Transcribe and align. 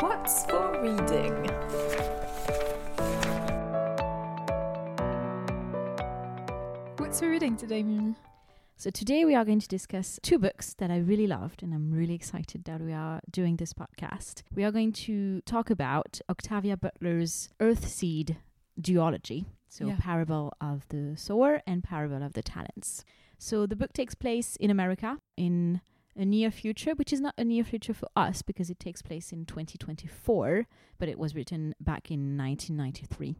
What's 0.00 0.46
for 0.46 0.80
reading? 0.80 1.34
What's 6.96 7.20
for 7.20 7.28
reading 7.28 7.56
today, 7.58 7.82
Mimi? 7.82 8.14
So 8.76 8.88
today 8.90 9.24
we 9.26 9.34
are 9.34 9.44
going 9.44 9.60
to 9.60 9.68
discuss 9.68 10.18
two 10.22 10.38
books 10.38 10.74
that 10.78 10.90
I 10.90 10.96
really 10.98 11.26
loved 11.26 11.62
and 11.62 11.74
I'm 11.74 11.92
really 11.92 12.14
excited 12.14 12.64
that 12.64 12.80
we 12.80 12.92
are 12.94 13.20
doing 13.30 13.56
this 13.56 13.74
podcast. 13.74 14.42
We 14.54 14.64
are 14.64 14.72
going 14.72 14.92
to 14.92 15.42
talk 15.42 15.68
about 15.68 16.20
Octavia 16.30 16.76
Butler's 16.78 17.50
Earthseed 17.60 18.36
duology. 18.80 19.44
So 19.68 19.86
Yeah. 19.86 19.96
Parable 20.00 20.54
of 20.60 20.86
the 20.88 21.16
Sower 21.16 21.60
and 21.66 21.84
Parable 21.84 22.22
of 22.22 22.32
the 22.32 22.42
Talents. 22.42 23.04
So 23.38 23.66
the 23.66 23.76
book 23.76 23.92
takes 23.92 24.14
place 24.14 24.56
in 24.56 24.70
America 24.70 25.18
in 25.36 25.80
a 26.16 26.24
near 26.24 26.50
future, 26.50 26.92
which 26.92 27.12
is 27.12 27.20
not 27.20 27.34
a 27.36 27.44
near 27.44 27.64
future 27.64 27.94
for 27.94 28.08
us 28.14 28.42
because 28.42 28.70
it 28.70 28.78
takes 28.78 29.02
place 29.02 29.32
in 29.32 29.44
2024, 29.46 30.66
but 30.98 31.08
it 31.08 31.18
was 31.18 31.34
written 31.34 31.74
back 31.80 32.10
in 32.10 32.36
1993. 32.36 33.36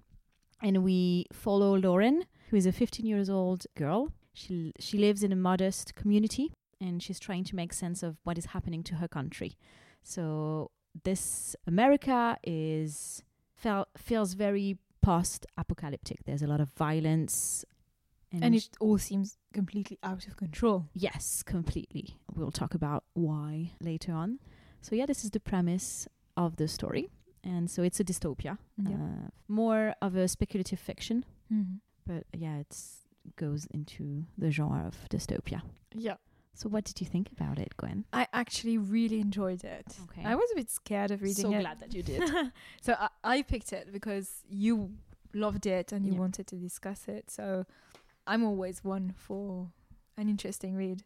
And 0.63 0.83
we 0.83 1.27
follow 1.33 1.77
Lauren, 1.77 2.25
who 2.51 2.57
is 2.57 2.67
a 2.67 2.73
15 2.73 3.07
years 3.07 3.31
old 3.31 3.67
girl. 3.77 4.13
She 4.33 4.73
she 4.81 4.99
lives 4.99 5.23
in 5.23 5.31
a 5.31 5.37
modest 5.37 5.95
community 5.95 6.53
and 6.81 7.03
she's 7.03 7.21
trying 7.21 7.45
to 7.45 7.57
make 7.57 7.73
sense 7.73 8.03
of 8.03 8.17
what 8.25 8.39
is 8.39 8.47
happening 8.47 8.83
to 8.85 8.97
her 8.97 9.07
country. 9.07 9.57
So 10.03 10.71
this 11.05 11.55
America 11.67 12.37
is 12.43 13.23
fel- 13.55 13.89
feels 13.97 14.35
very 14.35 14.79
post-apocalyptic. 15.03 16.25
There's 16.25 16.43
a 16.43 16.47
lot 16.47 16.61
of 16.61 16.71
violence 16.71 17.65
And 18.43 18.55
it 18.55 18.69
all 18.81 18.99
seems 18.99 19.37
completely 19.53 19.99
out 20.03 20.27
of 20.27 20.37
control. 20.37 20.89
Yes, 20.93 21.43
completely. 21.43 22.17
We'll 22.35 22.51
talk 22.51 22.75
about 22.75 23.05
why 23.15 23.73
later 23.81 24.13
on. 24.13 24.39
So, 24.81 24.95
yeah, 24.97 25.07
this 25.07 25.25
is 25.25 25.31
the 25.31 25.41
premise 25.41 26.09
of 26.37 26.57
the 26.57 26.69
story. 26.69 27.11
And 27.43 27.71
so 27.71 27.83
it's 27.83 28.01
a 28.01 28.05
dystopia, 28.05 28.57
uh, 28.87 29.29
more 29.49 29.95
of 30.01 30.17
a 30.17 30.27
speculative 30.29 30.79
fiction, 30.81 31.25
Mhm. 31.53 31.81
but 32.07 32.25
yeah, 32.33 32.57
it 32.57 32.75
goes 33.37 33.67
into 33.67 34.25
the 34.39 34.51
genre 34.51 34.87
of 34.87 34.97
dystopia. 35.11 35.61
Yeah. 35.95 36.17
So, 36.55 36.69
what 36.71 36.85
did 36.85 37.01
you 37.03 37.07
think 37.07 37.31
about 37.33 37.59
it, 37.59 37.77
Gwen? 37.77 38.05
I 38.13 38.29
actually 38.33 38.79
really 38.79 39.21
enjoyed 39.21 39.63
it. 39.65 39.99
Okay. 40.05 40.25
I 40.25 40.35
was 40.37 40.49
a 40.53 40.55
bit 40.57 40.71
scared 40.71 41.11
of 41.11 41.21
reading 41.21 41.43
so 41.43 41.51
it. 41.51 41.55
So 41.57 41.61
glad 41.61 41.81
that 41.81 41.93
you 41.95 42.03
did. 42.03 42.23
so 42.81 42.95
I, 42.99 43.09
I 43.23 43.43
picked 43.43 43.73
it 43.75 43.93
because 43.93 44.43
you 44.49 44.95
loved 45.35 45.67
it 45.67 45.93
and 45.93 46.07
you 46.07 46.13
Yeah. 46.13 46.19
wanted 46.21 46.47
to 46.47 46.57
discuss 46.57 47.09
it. 47.09 47.31
So 47.31 47.67
I'm 48.27 48.45
always 48.45 48.83
one 48.85 49.15
for 49.17 49.71
an 50.17 50.29
interesting 50.29 50.75
read 50.77 51.03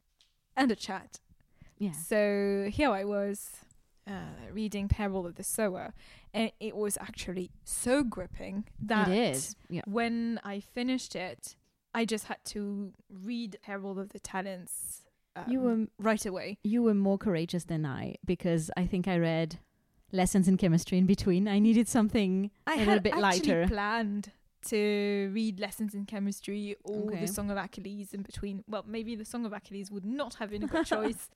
and 0.56 0.70
a 0.70 0.76
chat. 0.76 1.20
yeah. 1.78 1.92
So 1.92 2.68
here 2.72 2.90
I 2.90 3.04
was 3.04 3.50
uh, 4.06 4.12
reading 4.52 4.88
Parable 4.88 5.26
of 5.26 5.34
the 5.36 5.42
Sower, 5.44 5.94
and 6.34 6.50
it 6.60 6.76
was 6.76 6.96
actually 7.00 7.50
so 7.64 8.02
gripping 8.02 8.64
that 8.80 9.08
it 9.08 9.16
is. 9.34 9.56
Yeah. 9.68 9.82
when 9.86 10.40
I 10.44 10.60
finished 10.60 11.14
it, 11.16 11.56
I 11.94 12.04
just 12.04 12.26
had 12.26 12.38
to 12.46 12.92
read 13.10 13.58
Parable 13.62 13.98
of 13.98 14.10
the 14.10 14.18
Talents 14.20 15.02
um, 15.36 15.44
You 15.48 15.60
were 15.60 15.86
right 15.98 16.24
away. 16.26 16.58
you 16.62 16.82
were 16.82 16.94
more 16.94 17.18
courageous 17.18 17.64
than 17.64 17.84
I 17.86 18.16
because 18.24 18.70
I 18.76 18.86
think 18.86 19.06
I 19.08 19.18
read 19.18 19.58
lessons 20.12 20.48
in 20.48 20.56
chemistry 20.56 20.98
in 20.98 21.06
between. 21.06 21.46
I 21.48 21.58
needed 21.58 21.86
something 21.88 22.50
I 22.66 22.74
a 22.76 22.78
little 22.78 23.00
bit 23.00 23.12
actually 23.14 23.22
lighter. 23.22 23.66
planned 23.68 24.32
to 24.66 25.30
read 25.32 25.60
lessons 25.60 25.94
in 25.94 26.04
chemistry 26.04 26.76
or 26.84 27.06
Okay. 27.12 27.20
the 27.20 27.26
Song 27.28 27.50
of 27.50 27.56
Achilles 27.56 28.12
in 28.12 28.22
between. 28.22 28.64
Well, 28.68 28.84
maybe 28.86 29.14
the 29.16 29.24
Song 29.24 29.46
of 29.46 29.52
Achilles 29.52 29.90
would 29.90 30.04
not 30.04 30.34
have 30.34 30.50
been 30.50 30.64
a 30.64 30.66
good 30.66 30.86
choice 30.96 31.30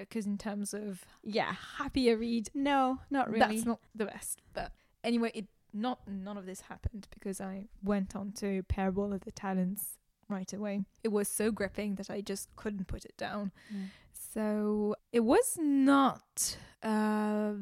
because 0.00 0.26
in 0.26 0.38
terms 0.38 0.74
of 0.74 1.04
Yeah. 1.22 1.54
happier 1.78 2.16
read, 2.16 2.50
No, 2.54 3.00
not 3.10 3.28
really. 3.30 3.40
that's 3.56 3.64
not 3.66 3.80
the 3.94 4.06
best. 4.06 4.42
But 4.52 4.72
anyway, 5.02 5.32
it 5.34 5.46
not 5.72 6.06
none 6.08 6.36
of 6.38 6.46
this 6.46 6.62
happened 6.62 7.06
because 7.10 7.40
I 7.40 7.68
went 7.82 8.16
on 8.16 8.32
to 8.32 8.62
Parable 8.64 9.12
of 9.12 9.22
the 9.24 9.32
Talents 9.32 9.98
right 10.28 10.50
away. 10.52 10.84
It 11.04 11.08
was 11.08 11.28
so 11.28 11.50
gripping 11.50 11.96
that 11.96 12.10
I 12.10 12.20
just 12.20 12.54
couldn't 12.56 12.86
put 12.86 13.04
it 13.04 13.16
down. 13.16 13.52
Mm. 13.74 13.86
So 14.12 14.96
it 15.12 15.20
was 15.20 15.56
not 15.60 16.56
uh, 16.82 17.52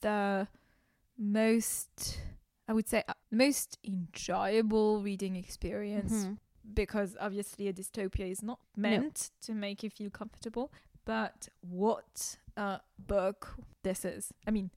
the 0.00 0.46
most, 1.16 2.18
I 2.68 2.72
would 2.74 2.86
say, 2.88 3.02
uh, 3.08 3.14
most 3.30 3.78
enjoyable 3.84 5.02
reading 5.02 5.36
experience 5.36 6.12
Mhm. 6.26 6.38
because 6.74 7.16
obviously 7.18 7.66
a 7.68 7.72
dystopia 7.72 8.30
is 8.30 8.42
not 8.42 8.60
meant 8.76 9.30
to 9.42 9.54
make 9.54 9.82
you 9.82 9.90
feel 9.90 10.10
comfortable. 10.10 10.70
But 11.04 11.48
what 11.62 12.36
a 12.56 12.80
book 12.98 13.56
this 13.82 14.04
is! 14.04 14.32
I 14.46 14.50
mean, 14.50 14.70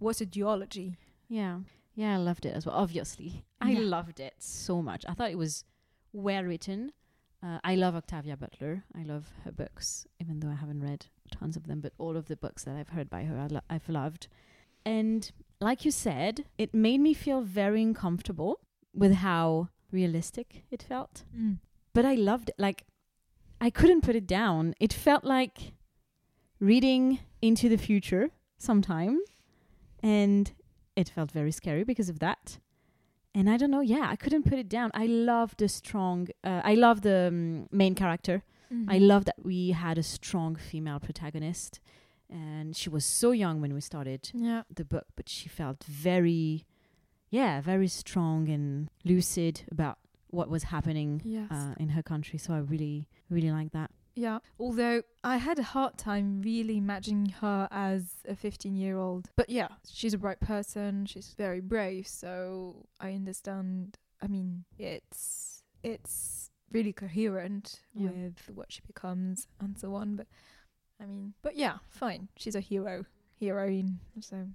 what 0.00 0.20
a 0.20 0.26
duology! 0.26 0.96
Yeah. 1.28 1.60
Yeah, 1.94 2.14
I 2.14 2.16
loved 2.16 2.44
it 2.46 2.54
as 2.54 2.66
well. 2.66 2.74
Obviously. 2.76 3.44
I 3.60 3.70
Yeah. 3.72 3.80
loved 3.80 4.18
it 4.20 4.34
so 4.42 4.82
much. 4.82 5.04
I 5.08 5.14
thought 5.14 5.30
it 5.30 5.38
was 5.38 5.64
well 6.12 6.42
written. 6.44 6.92
Uh, 7.42 7.60
I 7.62 7.76
love 7.76 7.94
Octavia 7.94 8.36
Butler. 8.36 8.84
I 8.94 9.04
love 9.04 9.30
her 9.44 9.52
books, 9.52 10.06
even 10.18 10.40
though 10.40 10.48
I 10.48 10.54
haven't 10.56 10.80
read 10.82 11.06
tons 11.30 11.56
of 11.56 11.68
them, 11.68 11.80
but 11.80 11.92
all 11.98 12.16
of 12.16 12.26
the 12.26 12.36
books 12.36 12.64
that 12.64 12.74
I've 12.74 12.88
heard 12.88 13.08
by 13.08 13.24
her, 13.24 13.38
I 13.38 13.46
lo- 13.46 13.60
I've 13.70 13.88
loved. 13.88 14.26
And 14.84 15.30
like 15.60 15.84
you 15.84 15.90
said, 15.90 16.44
it 16.56 16.74
made 16.74 17.00
me 17.00 17.14
feel 17.14 17.40
very 17.42 17.82
uncomfortable 17.82 18.60
with 18.94 19.14
how 19.14 19.68
realistic 19.90 20.64
it 20.70 20.82
felt. 20.82 21.24
But 21.94 22.04
I 22.04 22.14
loved 22.14 22.50
it. 22.50 22.54
Like, 22.58 22.84
I 23.60 23.70
couldn't 23.70 24.02
put 24.02 24.14
it 24.14 24.26
down. 24.26 24.74
It 24.78 24.92
felt 24.92 25.24
like 25.24 25.72
reading 26.60 27.20
into 27.42 27.68
the 27.68 27.76
future 27.76 28.30
sometime. 28.58 29.20
And 30.02 30.52
it 30.94 31.08
felt 31.08 31.30
very 31.32 31.52
scary 31.52 31.84
because 31.84 32.08
of 32.08 32.18
that. 32.20 32.58
And 33.34 33.48
I 33.48 33.56
don't 33.56 33.70
know, 33.70 33.80
yeah, 33.80 34.06
I 34.08 34.16
couldn't 34.16 34.44
put 34.44 34.58
it 34.58 34.68
down. 34.68 34.90
I 34.94 35.06
love 35.06 35.56
the 35.58 35.68
strong, 35.68 36.28
uh, 36.42 36.60
I 36.64 36.74
love 36.74 37.02
the 37.02 37.28
um, 37.28 37.68
main 37.70 37.94
character. 37.94 38.42
Mm-hmm. 38.72 38.90
I 38.90 38.98
love 38.98 39.24
that 39.26 39.44
we 39.44 39.70
had 39.70 39.98
a 39.98 40.02
strong 40.02 40.56
female 40.56 40.98
protagonist. 40.98 41.80
And 42.30 42.76
she 42.76 42.90
was 42.90 43.04
so 43.04 43.30
young 43.30 43.60
when 43.60 43.72
we 43.74 43.80
started 43.80 44.30
Yeah. 44.34 44.62
the 44.74 44.84
book, 44.84 45.06
but 45.16 45.28
she 45.28 45.48
felt 45.48 45.82
very, 45.84 46.66
yeah, 47.30 47.60
very 47.60 47.88
strong 47.88 48.48
and 48.48 48.90
lucid 49.04 49.62
about 49.70 49.98
what 50.30 50.48
was 50.50 50.64
happening 50.64 51.22
Yes. 51.24 51.50
uh, 51.50 51.74
in 51.78 51.90
her 51.90 52.02
country. 52.02 52.38
So 52.38 52.52
I 52.54 52.58
really, 52.58 53.08
really 53.30 53.50
like 53.50 53.72
that. 53.72 53.90
Yeah, 54.14 54.40
although 54.58 55.02
I 55.22 55.36
had 55.36 55.58
a 55.60 55.62
hard 55.62 55.96
time 55.96 56.42
really 56.42 56.76
imagining 56.76 57.26
her 57.40 57.68
as 57.70 58.16
a 58.26 58.34
15 58.34 58.74
year 58.74 58.98
old. 58.98 59.30
But 59.36 59.48
yeah, 59.48 59.68
she's 59.88 60.12
a 60.12 60.18
bright 60.18 60.40
person, 60.40 61.06
she's 61.06 61.34
very 61.34 61.60
brave, 61.60 62.06
so 62.08 62.86
I 63.00 63.12
understand. 63.12 63.96
I 64.20 64.26
mean, 64.26 64.64
it's 64.76 65.62
it's 65.84 66.50
really 66.72 66.92
coherent 66.92 67.80
Yeah. 67.94 68.10
with 68.10 68.50
what 68.52 68.72
she 68.72 68.80
becomes 68.86 69.46
and 69.60 69.78
so 69.78 69.94
on, 69.94 70.16
but 70.16 70.26
I 71.00 71.06
mean, 71.06 71.34
but 71.42 71.56
yeah, 71.56 71.78
fine. 71.88 72.28
She's 72.36 72.54
a 72.54 72.60
hero, 72.60 73.04
heroine, 73.40 74.00
so 74.20 74.48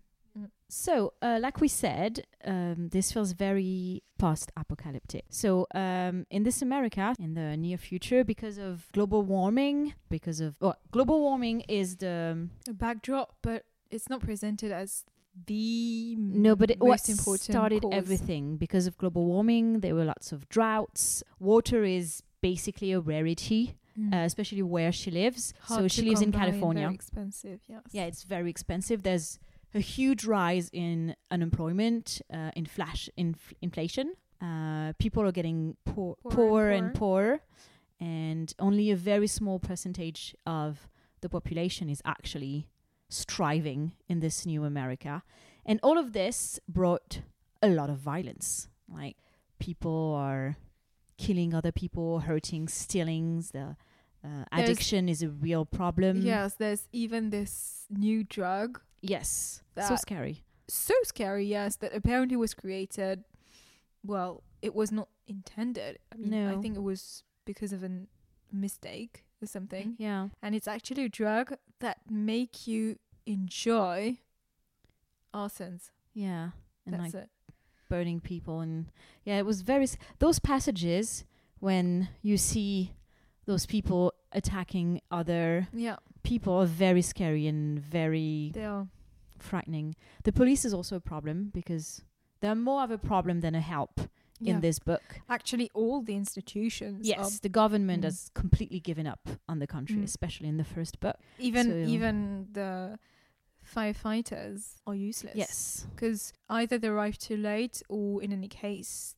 So, 0.68 1.14
uh, 1.22 1.38
like 1.40 1.62
we 1.62 1.68
said, 1.68 2.26
um, 2.44 2.90
this 2.90 3.12
feels 3.12 3.34
very 3.34 4.02
post-apocalyptic. 4.18 5.26
So, 5.30 5.68
um, 5.76 6.26
in 6.32 6.44
this 6.44 6.62
America, 6.62 7.14
in 7.20 7.36
the 7.36 7.56
near 7.56 7.78
future, 7.78 8.24
because 8.24 8.58
of 8.58 8.88
global 8.92 9.22
warming, 9.22 9.94
because 10.10 10.40
of 10.42 10.56
well, 10.60 10.76
global 10.92 11.20
warming 11.22 11.62
is 11.70 11.98
the 11.98 12.50
a 12.68 12.74
backdrop, 12.74 13.36
but 13.44 13.66
it's 13.92 14.10
not 14.10 14.22
presented 14.22 14.72
as 14.72 15.06
the 15.46 16.16
no, 16.18 16.56
but 16.56 16.72
it 16.72 16.80
most 16.80 17.10
important 17.10 17.44
started 17.44 17.82
cause. 17.84 17.94
everything 17.94 18.58
because 18.58 18.88
of 18.88 18.98
global 18.98 19.26
warming. 19.26 19.82
There 19.82 19.96
were 19.96 20.06
lots 20.06 20.32
of 20.32 20.50
droughts. 20.50 21.24
Water 21.40 21.84
is 21.84 22.24
basically 22.42 22.92
a 22.92 23.00
rarity, 23.00 23.78
Mm. 24.00 24.14
uh, 24.14 24.26
especially 24.26 24.62
where 24.64 24.92
she 24.92 25.12
lives. 25.12 25.54
so 25.68 25.88
she 25.88 26.02
lives 26.02 26.22
in 26.22 26.32
come 26.32 26.40
by 26.42 26.46
and 26.48 26.54
California. 26.54 26.90
Expensive, 26.90 27.60
yes. 27.68 27.84
Yeah, 27.92 28.06
it's 28.06 28.24
very 28.24 28.50
expensive. 28.50 29.04
There's 29.04 29.40
a 29.76 29.80
huge 29.80 30.26
rise 30.26 30.70
in 30.74 31.16
unemployment, 31.30 32.22
uh, 32.34 32.52
in 32.56 32.66
flash 32.66 33.10
inf- 33.18 33.54
inflation. 33.62 34.14
Uh, 34.42 34.94
people 35.00 35.24
are 35.24 35.32
getting 35.32 35.78
poor, 35.86 36.16
Poorer 36.24 36.32
and 36.32 36.36
poorer 36.36 36.72
and 36.72 36.94
poorer, 36.94 37.40
and 38.00 38.54
only 38.60 38.92
a 38.92 38.96
very 38.96 39.28
small 39.28 39.60
percentage 39.60 40.36
of 40.46 40.88
the 41.22 41.30
population 41.30 41.88
is 41.90 42.02
actually 42.04 42.68
striving 43.10 43.94
in 44.10 44.20
this 44.20 44.46
new 44.46 44.64
America. 44.64 45.24
And 45.66 45.80
all 45.82 45.98
of 45.98 46.14
this 46.14 46.60
brought 46.68 47.22
a 47.62 47.70
lot 47.70 47.90
of 47.90 47.98
violence. 47.98 48.68
Like 48.90 49.16
people 49.60 50.14
are 50.16 50.58
killing 51.18 51.54
other 51.54 51.72
people, 51.72 52.20
hurting, 52.22 52.68
stealing. 52.68 53.44
The 53.54 53.78
uh, 54.24 54.46
addiction 54.52 55.10
is 55.10 55.22
a 55.22 55.30
real 55.30 55.66
problem. 55.66 56.22
Yes, 56.22 56.56
there's 56.56 56.88
even 56.92 57.30
this 57.30 57.86
new 57.90 58.24
drug. 58.24 58.80
Yes. 59.02 59.62
so 59.88 59.96
scary. 59.96 60.44
So 60.70 60.94
scary, 61.04 61.46
yes, 61.46 61.76
that 61.78 61.94
apparently 61.94 62.38
was 62.38 62.54
created. 62.54 63.24
Well, 64.06 64.44
it 64.62 64.74
was 64.74 64.92
not 64.92 65.10
intended. 65.28 66.00
I 66.14 66.18
mean, 66.18 66.48
I 66.48 66.56
think 66.62 66.78
it 66.78 66.82
was 66.84 67.24
because 67.46 67.74
of 67.74 67.84
a 67.84 67.92
mistake 68.52 69.26
or 69.42 69.48
something, 69.48 69.96
Yeah. 69.98 70.30
and 70.42 70.56
it's 70.56 70.68
actually 70.68 71.04
a 71.06 71.10
drug 71.10 71.54
that 71.80 71.98
make 72.10 72.66
you 72.66 72.98
enjoy 73.26 74.18
arsons. 75.34 75.92
Yeah. 76.14 76.50
And 76.86 76.94
That's 76.96 77.14
like 77.14 77.24
it. 77.24 77.30
burning 77.90 78.20
people 78.20 78.60
and 78.62 78.88
yeah, 79.26 79.38
it 79.38 79.46
was 79.46 79.62
very 79.62 79.84
s- 79.84 79.98
those 80.20 80.40
passages 80.40 81.24
when 81.60 82.10
you 82.22 82.38
see 82.38 82.94
those 83.46 83.66
people 83.66 84.14
attacking 84.32 85.02
other 85.12 85.68
Yeah, 85.74 85.98
people 86.24 86.54
are 86.54 86.66
very 86.66 87.02
scary 87.02 87.48
and 87.48 87.80
very 87.80 88.52
they 88.54 88.66
are. 88.66 88.88
frightening. 89.40 89.96
The 90.24 90.32
police 90.32 90.66
is 90.66 90.74
also 90.74 90.96
a 90.96 91.02
problem 91.02 91.52
because 91.54 92.02
they're 92.40 92.56
more 92.56 92.84
of 92.84 92.92
a 92.92 92.98
problem 92.98 93.42
than 93.42 93.56
a 93.56 93.62
help 93.62 94.00
Yeah. 94.40 94.56
in 94.56 94.62
this 94.62 94.80
book. 94.80 95.22
Actually, 95.30 95.70
all 95.74 96.02
the 96.02 96.16
institutions. 96.16 97.08
Yes, 97.08 97.40
the 97.40 97.50
government 97.50 98.02
Mm. 98.02 98.06
has 98.06 98.30
completely 98.34 98.80
given 98.80 99.08
up 99.08 99.30
on 99.48 99.60
the 99.60 99.68
country, 99.68 99.98
Mm. 99.98 100.04
especially 100.04 100.48
in 100.50 100.58
the 100.58 100.64
first 100.66 101.00
book. 101.00 101.18
even 101.40 101.68
So- 101.68 101.78
even 101.96 102.48
the 102.54 103.00
firefighters 103.66 104.76
are 104.86 104.96
useless. 104.96 105.36
Yes. 105.36 105.88
because 105.96 106.34
either 106.50 106.78
they 106.78 106.88
arrive 106.88 107.18
too 107.18 107.38
late, 107.38 107.82
or 107.90 108.22
in 108.22 108.32
any 108.34 108.48
case, 108.48 109.16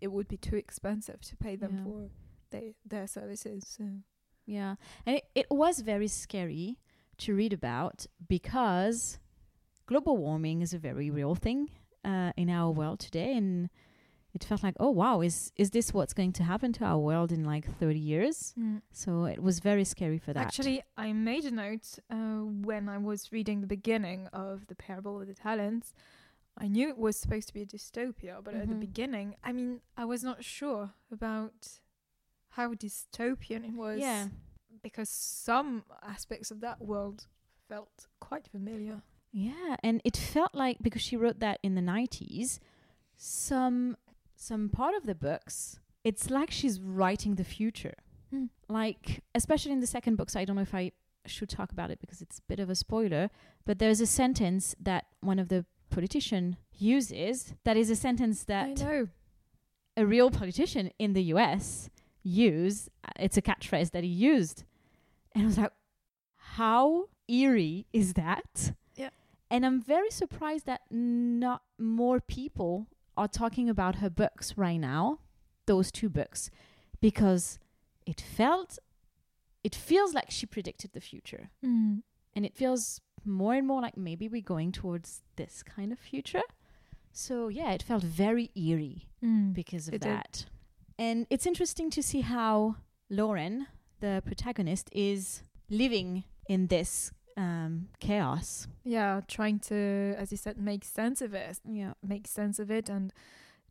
it 0.00 0.08
would 0.08 0.28
be 0.28 0.36
too 0.36 0.56
expensive 0.56 1.20
to 1.22 1.36
pay 1.36 1.56
them 1.56 1.78
Yeah. 1.78 1.84
for 1.84 2.10
their 2.50 2.72
their 2.84 3.06
services. 3.06 3.64
So. 3.66 3.84
Yeah. 4.46 4.76
And 5.04 5.16
it, 5.16 5.24
it 5.34 5.46
was 5.50 5.80
very 5.80 6.08
scary 6.08 6.78
to 7.18 7.34
read 7.34 7.52
about 7.52 8.06
because 8.28 9.18
global 9.86 10.16
warming 10.16 10.62
is 10.62 10.72
a 10.72 10.78
very 10.78 11.10
real 11.10 11.34
thing 11.34 11.70
uh, 12.04 12.32
in 12.36 12.48
our 12.48 12.70
world 12.70 12.98
today. 13.00 13.36
And 13.36 13.68
it 14.32 14.44
felt 14.44 14.62
like, 14.62 14.74
oh, 14.80 14.90
wow, 14.90 15.20
is, 15.20 15.52
is 15.56 15.70
this 15.70 15.92
what's 15.92 16.14
going 16.14 16.32
to 16.34 16.44
happen 16.44 16.72
to 16.74 16.84
our 16.84 16.98
world 16.98 17.30
in 17.32 17.44
like 17.44 17.66
30 17.78 17.98
years? 17.98 18.54
So 18.92 19.24
it 19.24 19.42
was 19.42 19.58
very 19.60 19.84
scary 19.84 20.18
for 20.18 20.32
that. 20.32 20.46
Actually, 20.46 20.82
I 20.96 21.12
made 21.12 21.44
a 21.44 21.50
note 21.50 21.98
uh, 22.10 22.16
when 22.44 22.88
I 22.88 22.96
was 22.98 23.30
reading 23.32 23.60
the 23.60 23.66
beginning 23.66 24.28
of 24.32 24.66
the 24.68 24.74
Parable 24.74 25.20
of 25.20 25.26
the 25.26 25.34
Talents. 25.34 25.92
I 26.56 26.68
knew 26.68 26.88
it 26.88 26.98
was 26.98 27.16
supposed 27.16 27.48
to 27.48 27.54
be 27.54 27.62
a 27.62 27.66
dystopia, 27.66 28.42
but 28.42 28.54
at 28.54 28.68
the 28.68 28.74
Mhm. 28.74 28.80
beginning, 28.80 29.36
I 29.44 29.52
mean, 29.52 29.80
I 29.96 30.04
was 30.06 30.24
not 30.24 30.42
sure 30.42 30.92
about 31.12 31.80
how 32.50 32.74
dystopian 32.74 33.64
it 33.64 33.74
was. 33.74 33.98
yeah. 33.98 34.28
because 34.82 35.08
some 35.08 35.84
aspects 36.02 36.50
of 36.50 36.60
that 36.60 36.80
world 36.80 37.26
felt 37.68 38.06
quite 38.20 38.46
familiar. 38.48 39.02
Yeah, 39.32 39.76
and 39.82 40.00
it 40.04 40.16
felt 40.16 40.54
like 40.54 40.78
because 40.80 41.02
she 41.02 41.16
wrote 41.16 41.40
that 41.40 41.58
in 41.62 41.74
the 41.74 41.82
90s, 41.82 42.58
some 43.16 43.96
some 44.36 44.68
part 44.68 44.94
of 44.94 45.04
the 45.04 45.14
books, 45.14 45.80
it's 46.04 46.30
like 46.30 46.50
she's 46.50 46.80
writing 46.80 47.34
the 47.34 47.44
future. 47.44 47.94
Mm. 48.32 48.48
Like 48.68 49.22
especially 49.34 49.72
in 49.72 49.80
the 49.80 49.86
second 49.86 50.16
book, 50.16 50.30
so 50.30 50.40
I 50.40 50.44
don't 50.44 50.56
know 50.56 50.62
if 50.62 50.74
I 50.74 50.92
should 51.26 51.50
talk 51.50 51.72
about 51.72 51.90
it 51.90 52.00
because 52.00 52.22
it's 52.22 52.38
a 52.38 52.42
bit 52.48 52.60
of 52.60 52.70
a 52.70 52.74
spoiler, 52.74 53.30
but 53.66 53.78
there's 53.78 54.00
a 54.00 54.06
sentence 54.06 54.74
that 54.80 55.04
one 55.20 55.38
of 55.38 55.48
the 55.48 55.66
politician 55.90 56.56
uses 56.78 57.54
that 57.64 57.76
is 57.76 57.90
a 57.90 57.96
sentence 57.96 58.44
I 58.48 58.52
that 58.52 58.80
know. 58.80 59.08
a 59.96 60.06
real 60.06 60.30
politician 60.30 60.90
in 60.98 61.12
the 61.12 61.24
US 61.34 61.90
use. 62.22 62.88
Uh, 63.04 63.10
It's 63.20 63.36
a 63.36 63.42
catchphrase 63.42 63.90
that 63.92 64.04
he 64.04 64.10
used. 64.10 64.64
And 65.34 65.44
I 65.44 65.46
was 65.46 65.58
like, 65.58 65.72
how 66.58 67.08
eerie 67.28 67.86
is 67.92 68.14
that? 68.14 68.72
Yeah. 68.96 69.10
And 69.50 69.64
I'm 69.64 69.80
very 69.80 70.10
surprised 70.10 70.66
that 70.66 70.82
not 70.90 71.62
more 71.78 72.20
people 72.20 72.86
are 73.16 73.28
talking 73.28 73.68
about 73.68 73.96
her 73.96 74.10
books 74.10 74.56
right 74.56 74.78
now, 74.80 75.18
those 75.66 75.90
two 75.92 76.08
books, 76.08 76.50
because 77.00 77.58
it 78.06 78.20
felt, 78.20 78.78
it 79.64 79.74
feels 79.74 80.14
like 80.14 80.30
she 80.30 80.46
predicted 80.46 80.92
the 80.92 81.00
future. 81.00 81.50
Mm. 81.64 82.02
And 82.34 82.46
it 82.46 82.54
feels 82.56 83.00
more 83.24 83.54
and 83.54 83.66
more 83.66 83.80
like 83.82 83.96
maybe 83.96 84.28
we're 84.28 84.40
going 84.42 84.72
towards 84.72 85.22
this 85.36 85.62
kind 85.62 85.92
of 85.92 85.98
future. 85.98 86.42
So 87.12 87.48
yeah, 87.48 87.72
it 87.72 87.82
felt 87.82 88.02
very 88.02 88.50
eerie 88.54 89.08
Mm. 89.22 89.52
because 89.52 89.88
of 89.88 89.94
It 89.94 90.02
did. 90.02 90.46
And 90.98 91.26
it's 91.30 91.46
interesting 91.46 91.90
to 91.90 92.02
see 92.02 92.22
how 92.22 92.76
Lauren, 93.08 93.66
the 94.00 94.22
protagonist, 94.26 94.88
is 94.92 95.42
living 95.70 96.24
in 96.48 96.66
this 96.66 97.12
um, 97.36 97.88
chaos. 98.00 98.66
Yeah, 98.84 99.20
trying 99.28 99.60
to, 99.60 100.14
as 100.18 100.32
you 100.32 100.36
said, 100.38 100.58
make 100.58 100.84
sense 100.84 101.22
of 101.22 101.34
it, 101.34 101.60
Yeah. 101.64 101.92
make 102.02 102.26
sense 102.26 102.58
of 102.58 102.70
it, 102.70 102.88
and 102.88 103.12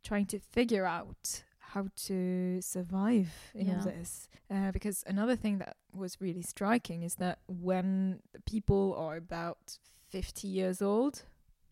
trying 0.02 0.26
to 0.26 0.38
figure 0.38 0.86
out 0.86 1.42
how 1.58 1.88
to 2.06 2.62
survive 2.62 3.30
in 3.54 3.68
all 3.68 3.74
Yeah. 3.76 3.92
this. 3.92 4.28
Uh, 4.50 4.72
because 4.72 5.04
another 5.06 5.36
thing 5.36 5.58
that 5.58 5.76
was 5.92 6.18
really 6.18 6.40
striking 6.40 7.02
is 7.02 7.16
that 7.16 7.40
when 7.46 8.22
the 8.32 8.40
people 8.40 8.94
are 8.96 9.16
about 9.16 9.78
50 10.08 10.48
years 10.48 10.80
old, 10.80 11.24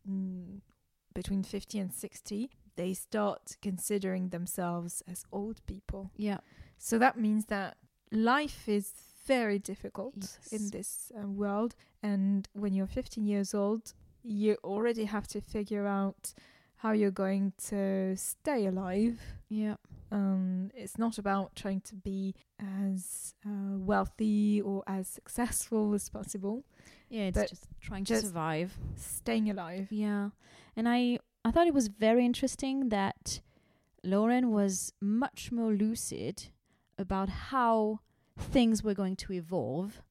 mm, 0.07 0.61
between 1.15 1.43
50 1.43 1.79
and 1.79 1.95
60, 1.95 2.51
they 2.77 2.95
start 2.95 3.57
considering 3.63 4.29
themselves 4.31 5.03
as 5.11 5.25
old 5.33 5.61
people. 5.67 6.11
Yeah. 6.17 6.39
So 6.79 6.99
that 6.99 7.19
means 7.19 7.47
that 7.47 7.77
life 8.13 8.69
is 8.69 8.93
very 9.27 9.59
difficult 9.59 10.39
in 10.53 10.71
this 10.71 11.11
uh, 11.19 11.27
world. 11.27 11.75
And 12.03 12.49
when 12.53 12.75
you're 12.75 12.87
15 12.87 13.27
years 13.27 13.55
old, 13.55 13.93
you 14.23 14.57
already 14.63 15.05
have 15.05 15.27
to 15.29 15.41
figure 15.41 15.87
out 15.87 16.35
how 16.77 16.93
you're 16.93 17.11
going 17.11 17.53
to 17.69 18.17
stay 18.17 18.67
alive. 18.67 19.19
Yeah. 19.49 19.77
Um, 20.13 20.71
it's 20.75 20.99
not 20.99 21.19
about 21.19 21.57
trying 21.57 21.81
to 21.83 21.95
be 21.95 22.35
as 22.61 23.35
uh, 23.45 23.79
wealthy 23.79 24.61
or 24.61 24.85
as 24.87 25.09
successful 25.09 25.95
as 25.95 26.09
possible. 26.09 26.65
Yeah. 27.09 27.25
It's 27.29 27.51
just 27.51 27.67
trying 27.81 28.05
just- 28.05 28.23
to 28.23 28.27
survive. 28.29 28.77
Staying 28.97 29.51
alive. 29.51 29.89
Yeah. 29.91 30.31
And 30.77 30.89
I, 30.89 31.19
I 31.47 31.53
thought 31.53 31.69
it 31.69 31.75
was 31.75 31.87
very 31.87 32.27
interesting 32.27 32.89
that 32.89 33.41
Lauren 34.03 34.51
was 34.51 34.93
much 35.01 35.53
more 35.53 35.73
lucid 35.73 36.49
about 36.99 37.29
how 37.29 38.01
things 38.37 38.83
were 38.83 38.95
going 38.95 39.15
to 39.15 39.33
evolve 39.33 40.03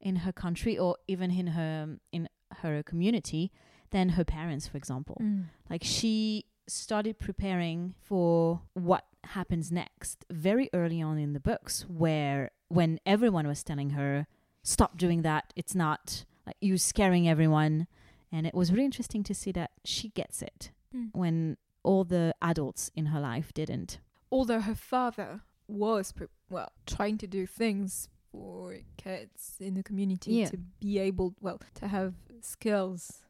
in 0.00 0.16
her 0.16 0.30
country 0.30 0.78
or 0.78 0.96
even 1.08 1.32
in 1.32 1.48
her 1.48 1.82
um, 1.82 2.00
in 2.12 2.28
her 2.62 2.84
community 2.84 3.50
than 3.90 4.10
her 4.10 4.22
parents, 4.22 4.68
for 4.68 4.76
example. 4.76 5.18
Mm. 5.20 5.46
Like 5.68 5.82
she 5.82 6.44
started 6.68 7.18
preparing 7.18 7.94
for 8.00 8.60
what 8.74 9.06
happens 9.24 9.72
next 9.72 10.24
very 10.30 10.70
early 10.72 11.02
on 11.02 11.18
in 11.18 11.32
the 11.32 11.40
books, 11.40 11.84
where 11.88 12.52
when 12.68 13.00
everyone 13.04 13.48
was 13.48 13.64
telling 13.64 13.90
her, 13.90 14.28
stop 14.62 14.96
doing 14.96 15.22
that, 15.22 15.52
it's 15.56 15.74
not 15.74 16.24
like 16.46 16.56
you 16.60 16.78
scaring 16.78 17.28
everyone. 17.28 17.88
And 18.30 18.46
it 18.46 18.54
was 18.54 18.70
really 18.70 18.84
interesting 18.84 19.24
to 19.24 19.34
see 19.34 19.50
that 19.52 19.72
she 19.84 20.10
gets 20.10 20.42
it 20.42 20.70
Mm. 20.96 21.08
when 21.12 21.56
all 21.82 22.04
the 22.04 22.34
adults 22.40 22.90
in 22.94 23.06
her 23.06 23.20
life 23.20 23.52
didn't. 23.54 23.98
Although 24.30 24.60
her 24.60 24.74
father 24.74 25.40
was, 25.68 26.12
pre- 26.12 26.26
well, 26.50 26.70
trying 26.86 27.18
to 27.18 27.26
do 27.26 27.46
things 27.46 28.08
for 28.32 28.76
kids 28.96 29.56
in 29.60 29.74
the 29.74 29.82
community 29.82 30.32
Yeah. 30.32 30.48
to 30.50 30.56
be 30.80 30.98
able, 30.98 31.34
well, 31.40 31.60
to 31.74 31.88
have 31.88 32.14
skills 32.40 33.22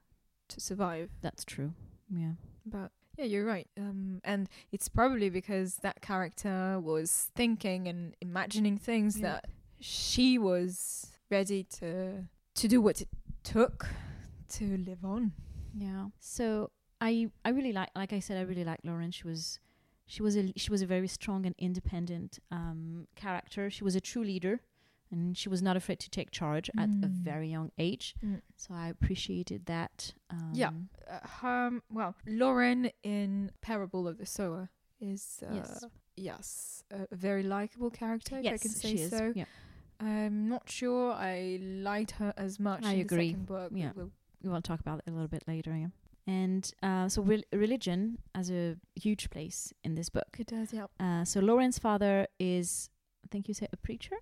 to 0.49 0.61
survive. 0.61 1.11
That's 1.21 1.45
true. 1.45 1.73
Yeah. 2.11 2.33
But 2.65 2.93
yeah, 3.19 3.25
you're 3.25 3.45
right. 3.47 3.69
Um, 3.79 4.21
and 4.25 4.49
it's 4.73 4.89
probably 4.89 5.31
because 5.31 5.77
that 5.77 6.01
character 6.03 6.79
was 6.81 7.31
thinking 7.35 7.89
and 7.89 8.15
imagining 8.21 8.79
things 8.79 9.19
Yeah. 9.19 9.23
that 9.33 9.45
she 9.81 10.39
was 10.39 11.07
ready 11.31 11.65
to 11.65 12.25
to 12.55 12.69
do 12.69 12.81
what 12.81 13.01
it 13.03 13.09
took 13.43 13.87
to 14.49 14.77
live 14.79 15.05
on. 15.05 15.33
Yeah. 15.77 16.09
So 16.21 16.71
I 17.01 17.31
I 17.45 17.51
really 17.51 17.73
like 17.73 17.91
like 17.95 18.13
I 18.13 18.21
said 18.21 18.37
I 18.39 18.43
really 18.43 18.65
like 18.65 18.81
Lauren. 18.85 19.11
She 19.11 19.27
was 19.27 19.59
she 20.07 20.23
was 20.23 20.37
a 20.37 20.53
she 20.57 20.71
was 20.71 20.83
a 20.83 20.87
very 20.87 21.09
strong 21.09 21.47
and 21.47 21.55
independent 21.59 22.39
um 22.51 23.07
character. 23.17 23.71
She 23.71 23.85
was 23.85 23.95
a 23.97 24.01
true 24.01 24.25
leader 24.25 24.61
and 25.11 25.37
she 25.39 25.49
was 25.49 25.63
not 25.63 25.77
afraid 25.77 26.01
to 26.01 26.11
take 26.11 26.31
charge 26.33 26.69
at 26.77 26.89
a 26.89 27.07
Mm. 27.09 27.23
very 27.23 27.49
young 27.49 27.71
age. 27.79 28.15
Mm. 28.25 28.41
So 28.57 28.75
I 28.75 28.89
appreciated 28.89 29.67
that. 29.67 30.15
Um, 30.31 30.51
Yeah. 30.55 30.71
Uh, 31.09 31.47
um, 31.47 31.83
well, 31.93 32.17
Lauren 32.27 32.91
in 33.05 33.53
Parable 33.61 34.09
of 34.09 34.19
the 34.19 34.27
Sower 34.27 34.69
is 35.01 35.43
uh, 35.49 35.55
Yes. 35.55 35.85
yes, 36.17 36.85
a 36.91 37.15
very 37.15 37.45
likable 37.45 37.91
character. 37.91 38.37
if 38.39 38.47
I 38.47 38.51
Yes, 38.51 38.63
can 38.63 38.71
say 38.73 38.97
she 38.97 39.03
is. 39.03 39.11
so. 39.11 39.33
Yeah. 39.37 39.45
I'm 40.01 40.49
not 40.49 40.69
sure 40.69 41.13
I 41.13 41.59
liked 41.63 42.13
her 42.13 42.35
as 42.37 42.59
much. 42.59 42.85
I 42.85 42.95
in 42.95 43.01
agree. 43.03 43.29
The 43.29 43.33
second 43.33 43.47
book. 43.47 43.73
Yeah. 43.75 43.93
We'll- 43.95 44.13
We 44.43 44.49
will 44.51 44.63
talk 44.63 44.81
about 44.81 44.99
it 45.01 45.11
a 45.11 45.13
little 45.13 45.29
bit 45.29 45.45
later. 45.47 45.77
Yeah. 45.77 45.89
And 46.27 46.69
uh, 46.83 47.09
so 47.09 47.23
rel 47.23 47.43
religion 47.53 48.19
has 48.35 48.51
a 48.51 48.77
huge 48.97 49.31
place 49.31 49.73
in 49.85 49.95
this 49.95 50.09
book. 50.09 50.37
it 50.39 50.49
does. 50.49 50.73
Yeah. 50.73 50.87
Uh, 50.99 51.25
so 51.25 51.41
Lauren's 51.41 51.79
father 51.79 52.27
is, 52.41 52.91
I 53.25 53.29
think 53.31 53.47
you 53.49 53.55
say, 53.55 53.69
a 53.73 53.77
preacher. 53.77 54.17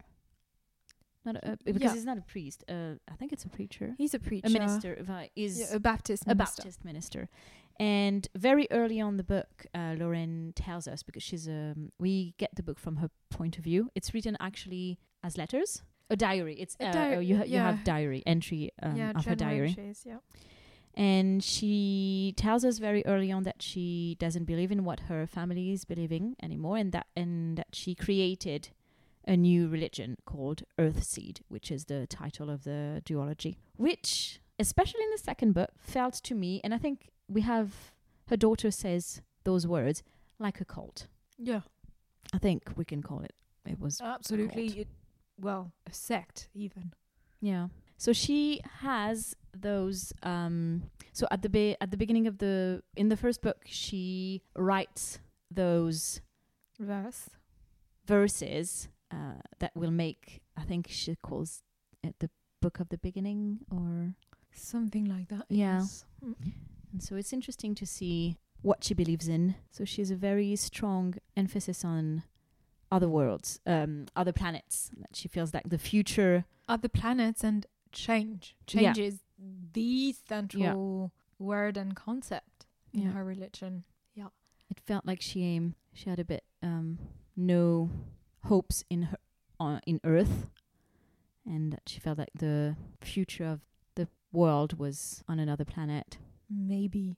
Not 1.24 1.36
a, 1.36 1.52
uh, 1.52 1.56
because 1.64 1.80
Yeah. 1.82 1.94
he's 1.94 2.04
not 2.04 2.18
a 2.18 2.22
priest. 2.22 2.64
Uh, 2.68 2.96
I 3.10 3.14
think 3.16 3.32
it's 3.32 3.44
a 3.44 3.48
preacher. 3.48 3.94
He's 3.96 4.12
a 4.12 4.18
preacher. 4.18 4.46
a 4.46 4.50
minister 4.50 4.98
is 5.34 5.58
Yeah, 5.60 5.76
a 5.76 5.80
Baptist. 5.80 6.24
a 6.26 6.28
minister. 6.34 6.60
Baptist 6.62 6.84
minister. 6.84 7.28
And 7.80 8.28
very 8.36 8.66
early 8.70 9.00
on 9.00 9.16
the 9.16 9.24
book, 9.24 9.66
uh, 9.74 9.94
Lauren 9.98 10.52
tells 10.54 10.86
us 10.86 11.02
because 11.02 11.22
she's 11.22 11.48
um, 11.48 11.90
we 11.98 12.34
get 12.38 12.50
the 12.54 12.62
book 12.62 12.78
from 12.78 12.96
her 12.96 13.10
point 13.30 13.56
of 13.58 13.64
view. 13.64 13.90
It's 13.94 14.12
written 14.12 14.36
actually 14.38 14.98
as 15.22 15.38
letters. 15.38 15.82
A 16.10 16.16
diary. 16.16 16.56
It's 16.60 16.76
A 16.78 16.88
uh, 16.88 16.92
di- 16.92 17.14
uh, 17.16 17.20
you 17.20 17.36
ha- 17.38 17.44
you 17.44 17.58
have 17.58 17.82
diary 17.82 18.22
entry 18.26 18.70
um, 18.82 18.94
yeah, 18.94 19.12
of 19.16 19.24
her 19.24 19.34
diary. 19.34 19.68
entries, 19.70 20.02
yeah. 20.06 20.18
And 20.96 21.42
she 21.42 22.34
tells 22.36 22.64
us 22.64 22.78
very 22.78 23.04
early 23.04 23.32
on 23.32 23.42
that 23.42 23.62
she 23.62 24.16
doesn't 24.20 24.44
believe 24.44 24.70
in 24.70 24.84
what 24.84 25.00
her 25.00 25.26
family 25.26 25.72
is 25.72 25.84
believing 25.84 26.36
anymore, 26.42 26.76
and 26.76 26.92
that 26.92 27.06
and 27.16 27.58
that 27.58 27.68
she 27.72 27.94
created 27.94 28.68
a 29.26 29.36
new 29.36 29.68
religion 29.68 30.16
called 30.24 30.62
Earthseed, 30.78 31.40
which 31.48 31.70
is 31.70 31.86
the 31.86 32.06
title 32.06 32.50
of 32.50 32.64
the 32.64 33.02
duology. 33.04 33.56
Which, 33.76 34.40
especially 34.58 35.02
in 35.02 35.10
the 35.10 35.18
second 35.18 35.52
book, 35.52 35.70
felt 35.78 36.14
to 36.24 36.34
me, 36.34 36.60
and 36.62 36.72
I 36.72 36.78
think 36.78 37.10
we 37.28 37.40
have 37.40 37.92
her 38.28 38.36
daughter 38.36 38.70
says 38.70 39.20
those 39.44 39.66
words 39.66 40.02
like 40.38 40.60
a 40.60 40.64
cult. 40.64 41.08
Yeah, 41.38 41.62
I 42.32 42.38
think 42.38 42.70
we 42.76 42.84
can 42.84 43.02
call 43.02 43.20
it. 43.20 43.32
It 43.66 43.80
was 43.80 44.00
absolutely. 44.00 44.66
It, 44.80 44.88
well, 45.40 45.72
a 45.88 45.92
sect 45.92 46.48
even. 46.54 46.92
Yeah. 47.40 47.68
So 47.96 48.12
she 48.12 48.60
has 48.80 49.34
those. 49.62 50.12
Um, 50.22 50.90
so 51.12 51.26
at 51.30 51.42
the 51.42 51.48
be- 51.48 51.76
at 51.80 51.90
the 51.90 51.96
beginning 51.96 52.26
of 52.26 52.38
the 52.38 52.82
in 52.96 53.08
the 53.08 53.16
first 53.16 53.42
book, 53.42 53.62
she 53.66 54.42
writes 54.56 55.18
those 55.50 56.20
Verse. 56.78 57.30
verses 58.06 58.88
uh, 59.10 59.40
that 59.58 59.72
will 59.76 59.90
make. 59.90 60.40
I 60.56 60.62
think 60.62 60.86
she 60.88 61.14
calls 61.16 61.62
it 62.02 62.14
the 62.18 62.30
book 62.60 62.80
of 62.80 62.88
the 62.88 62.98
beginning, 62.98 63.58
or 63.70 64.14
Something 64.52 65.04
like 65.06 65.28
that. 65.28 65.46
Yeah. 65.48 65.80
yes. 65.80 66.04
Mm. 66.24 66.34
and 66.92 67.02
so 67.02 67.16
it's 67.16 67.32
interesting 67.32 67.74
to 67.74 67.84
see 67.86 68.38
what 68.62 68.84
she 68.84 68.94
believes 68.94 69.28
in. 69.28 69.56
So 69.70 69.84
she 69.84 70.00
has 70.00 70.10
a 70.10 70.16
very 70.16 70.54
strong 70.56 71.14
emphasis 71.36 71.84
on 71.84 72.22
other 72.90 73.08
worlds, 73.08 73.60
um, 73.66 74.06
other 74.14 74.32
planets. 74.32 74.90
That 74.98 75.14
she 75.16 75.28
feels 75.28 75.52
like 75.52 75.68
the 75.68 75.78
future. 75.78 76.44
Other 76.68 76.88
planets 76.88 77.42
and 77.44 77.66
change. 77.92 78.54
Yeah. 78.70 78.94
Is 78.96 79.20
the 79.74 80.14
central 80.28 81.12
word 81.38 81.76
and 81.76 81.94
concept 81.94 82.66
in 82.92 83.02
Yeah. 83.02 83.10
her 83.12 83.24
religion. 83.24 83.84
Yeah. 84.14 84.28
it 84.70 84.80
felt 84.80 85.04
like 85.06 85.20
she 85.20 85.56
um, 85.58 85.74
she 85.92 86.08
had 86.10 86.18
a 86.18 86.24
bit 86.24 86.44
um, 86.62 86.98
no 87.36 87.90
hopes 88.44 88.84
in 88.88 89.02
her 89.02 89.18
uh, 89.60 89.80
in 89.86 90.00
Earth, 90.04 90.46
and 91.46 91.72
that 91.72 91.82
she 91.86 92.00
felt 92.00 92.18
like 92.18 92.30
the 92.34 92.76
future 93.02 93.44
of 93.46 93.60
the 93.94 94.08
world 94.32 94.78
was 94.78 95.22
on 95.28 95.38
another 95.38 95.64
planet. 95.64 96.18
Maybe. 96.50 97.16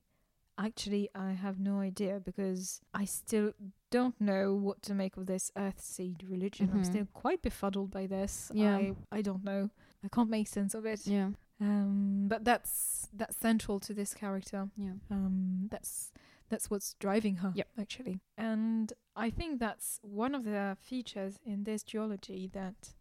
Actually, 0.58 1.10
I 1.14 1.32
have 1.32 1.58
no 1.60 1.80
idea 1.80 2.18
because 2.18 2.80
I 2.94 3.04
still 3.04 3.52
don't 3.90 4.18
know 4.20 4.54
what 4.54 4.80
to 4.82 4.94
make 4.94 5.16
of 5.18 5.26
this 5.26 5.50
Earthseed 5.56 6.22
religion. 6.28 6.70
I'm 6.72 6.80
Mhm. 6.82 6.86
still 6.86 7.06
quite 7.12 7.42
befuddled 7.42 7.90
by 7.90 8.06
this. 8.06 8.50
Yeah. 8.54 8.74
I, 8.76 8.96
I 9.12 9.20
don't 9.22 9.44
know. 9.44 9.68
I 10.02 10.08
can't 10.08 10.30
make 10.30 10.48
sense 10.48 10.74
of 10.74 10.86
it. 10.86 11.06
Yeah, 11.06 11.30
Um, 11.60 12.26
but 12.28 12.44
that's 12.44 13.08
that's 13.12 13.36
central 13.36 13.80
to 13.80 13.94
this 13.94 14.12
character. 14.14 14.68
yeah, 14.76 14.92
Um, 15.10 15.68
that's 15.70 16.12
that's 16.48 16.70
what's 16.70 16.94
driving 17.00 17.36
her. 17.36 17.52
Yep. 17.54 17.68
actually. 17.80 18.20
And 18.36 18.92
I 19.16 19.30
think 19.30 19.58
that's 19.58 19.98
one 20.02 20.34
of 20.34 20.44
the 20.44 20.76
features 20.80 21.38
in 21.44 21.64
this 21.64 21.82
duology 21.82 22.52
that 22.52 22.94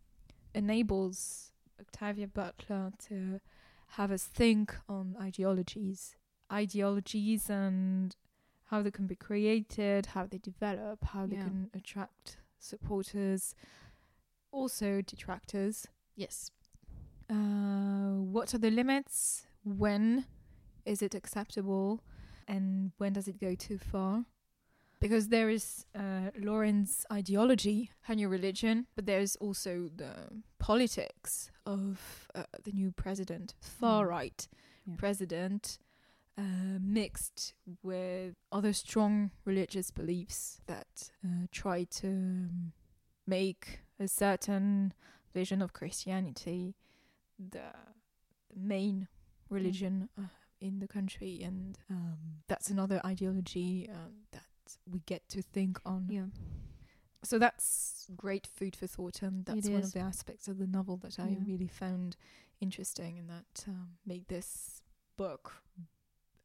enables 0.53 1.51
Octavia 1.79 2.27
Butler 2.27 2.93
to 3.07 3.39
have 3.89 4.11
us 4.11 4.23
think 4.23 4.75
on 4.89 5.15
ideologies, 5.21 6.15
ideologies, 6.51 7.49
and 7.49 8.15
how 8.69 8.81
they 8.81 8.89
can 8.91 9.05
be 9.05 9.15
created, 9.15 10.07
how 10.07 10.25
they 10.25 10.37
develop, 10.39 11.03
how 11.03 11.25
they 11.27 11.35
Yeah. 11.35 11.43
can 11.43 11.69
attract 11.73 12.37
supporters, 12.57 13.53
also 14.51 15.01
detractors. 15.01 15.85
yes, 16.15 16.49
Uh, 17.29 18.21
what 18.21 18.53
are 18.53 18.57
the 18.59 18.71
limits? 18.71 19.47
When 19.63 20.25
is 20.85 21.01
it 21.01 21.15
acceptable? 21.15 22.01
And 22.47 22.91
when 22.97 23.13
does 23.13 23.27
it 23.27 23.39
go 23.39 23.55
too 23.55 23.77
far? 23.77 24.25
Because 24.99 25.27
there 25.29 25.49
is 25.49 25.85
uh, 25.95 26.31
Lauren's 26.39 27.05
ideology, 27.11 27.91
her 28.01 28.15
new 28.15 28.29
religion, 28.29 28.87
but 28.95 29.05
there's 29.05 29.35
also 29.37 29.89
the 29.95 30.13
politics 30.59 31.51
of 31.65 32.29
uh, 32.33 32.43
the 32.63 32.71
new 32.71 32.91
president, 32.91 33.55
far 33.59 34.05
Mm. 34.05 34.09
right 34.09 34.47
Yeah. 34.87 34.95
president, 34.97 35.79
uh, 36.37 36.77
mixed 36.79 37.53
with 37.83 38.35
other 38.51 38.73
strong 38.73 39.31
religious 39.45 39.91
beliefs 39.91 40.61
that 40.67 41.11
uh, 41.23 41.47
try 41.51 41.85
to 41.85 42.07
um, 42.07 42.71
make 43.25 43.79
a 43.99 44.07
certain 44.07 44.93
vision 45.33 45.61
of 45.61 45.73
Christianity 45.73 46.75
the 47.39 47.71
main 48.55 49.07
religion 49.49 50.09
uh, 50.17 50.23
in 50.59 50.79
the 50.79 50.87
country, 50.87 51.41
and 51.43 51.77
um, 51.89 52.17
that's 52.47 52.69
another 52.69 53.01
ideology 53.05 53.89
uh, 53.91 54.09
that 54.31 54.43
we 54.89 54.99
get 55.05 55.27
to 55.29 55.41
think 55.41 55.79
on. 55.85 56.07
yeah, 56.09 56.25
So 57.23 57.37
that's 57.39 58.07
great 58.15 58.47
food 58.47 58.75
for 58.75 58.87
thought, 58.87 59.21
and 59.21 59.45
that's 59.45 59.67
It 59.67 59.71
one 59.71 59.81
is. 59.81 59.87
of 59.87 59.93
the 59.93 59.99
aspects 59.99 60.47
of 60.47 60.57
the 60.57 60.67
novel 60.67 60.97
that 60.97 61.19
I 61.19 61.29
Yeah. 61.29 61.43
really 61.45 61.67
found 61.67 62.15
interesting, 62.61 63.19
and 63.19 63.29
that 63.29 63.65
um, 63.67 63.97
made 64.05 64.27
this 64.27 64.81
book 65.17 65.63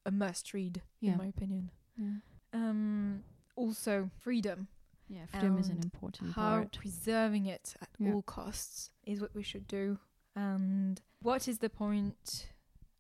a 0.05 0.11
must-read, 0.11 0.83
Yeah. 1.01 1.13
in 1.13 1.19
my 1.19 1.27
opinion. 1.27 1.71
yeah. 1.97 2.15
Um, 2.53 3.23
also, 3.57 4.11
freedom. 4.19 4.69
Yeah, 5.09 5.27
freedom 5.27 5.59
is 5.59 5.69
an 5.69 5.81
important 5.83 6.33
how 6.33 6.59
part. 6.61 6.73
preserving 6.73 7.47
it 7.47 7.75
at 7.81 7.89
all 8.01 8.23
costs 8.23 8.91
is 9.05 9.21
what 9.21 9.35
we 9.35 9.43
should 9.43 9.67
do. 9.67 9.99
And 10.37 11.01
what 11.21 11.49
is 11.49 11.59
the 11.59 11.69
point 11.71 12.49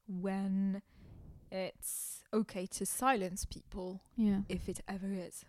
when 0.06 0.82
it's 1.50 2.22
okay 2.32 2.66
to 2.66 2.86
silence 2.86 3.44
people, 3.44 4.02
Yeah, 4.16 4.40
if 4.48 4.68
it 4.68 4.80
ever 4.88 5.12
is? 5.12 5.44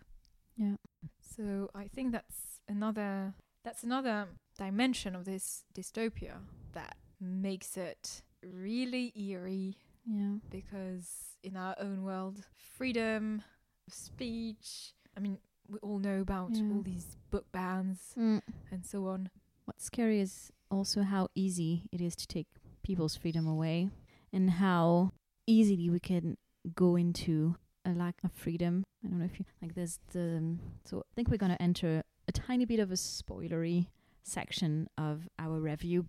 yeah, 0.56 0.76
So 1.20 1.70
I 1.74 1.88
think 1.88 2.12
that's 2.12 2.60
another 2.68 3.34
that's 3.64 3.84
another 3.84 4.26
dimension 4.58 5.14
of 5.14 5.24
this 5.24 5.64
dystopia 5.72 6.38
that 6.72 6.96
makes 7.20 7.76
it 7.76 8.22
really 8.42 9.12
eerie 9.16 9.76
yeah, 10.04 10.34
because 10.50 11.36
in 11.44 11.56
our 11.56 11.76
own 11.78 12.02
world, 12.02 12.44
freedom 12.76 13.42
of 13.86 13.94
speech. 13.94 14.94
I 15.16 15.20
mean, 15.20 15.38
we 15.68 15.78
all 15.78 15.98
know 16.00 16.20
about 16.20 16.50
Yeah. 16.56 16.70
all 16.72 16.82
these 16.82 17.16
book 17.30 17.46
bans 17.52 18.14
Mm. 18.16 18.42
and 18.72 18.84
so 18.84 19.06
on. 19.06 19.30
What's 19.64 19.84
scary 19.84 20.18
is 20.20 20.50
also 20.72 21.02
how 21.02 21.28
easy 21.34 21.84
it 21.92 22.00
is 22.00 22.16
to 22.16 22.26
take 22.26 22.46
people's 22.82 23.14
freedom 23.14 23.46
away 23.46 23.90
and 24.32 24.50
how 24.50 25.12
easily 25.46 25.90
we 25.90 26.00
can 26.00 26.36
go 26.74 26.96
into 26.96 27.54
a 27.84 27.90
lack 27.90 28.16
of 28.24 28.32
freedom. 28.32 28.84
I 29.04 29.08
don't 29.08 29.18
know 29.18 29.24
if 29.24 29.38
you 29.38 29.44
like 29.60 29.74
there's 29.74 29.98
the 30.12 30.56
so 30.84 31.00
I 31.00 31.14
think 31.14 31.28
we're 31.28 31.36
going 31.36 31.52
to 31.52 31.62
enter 31.62 32.02
a 32.26 32.32
tiny 32.32 32.64
bit 32.64 32.80
of 32.80 32.90
a 32.90 32.94
spoilery 32.94 33.88
section 34.22 34.88
of 34.96 35.28
our 35.38 35.60
review. 35.60 36.06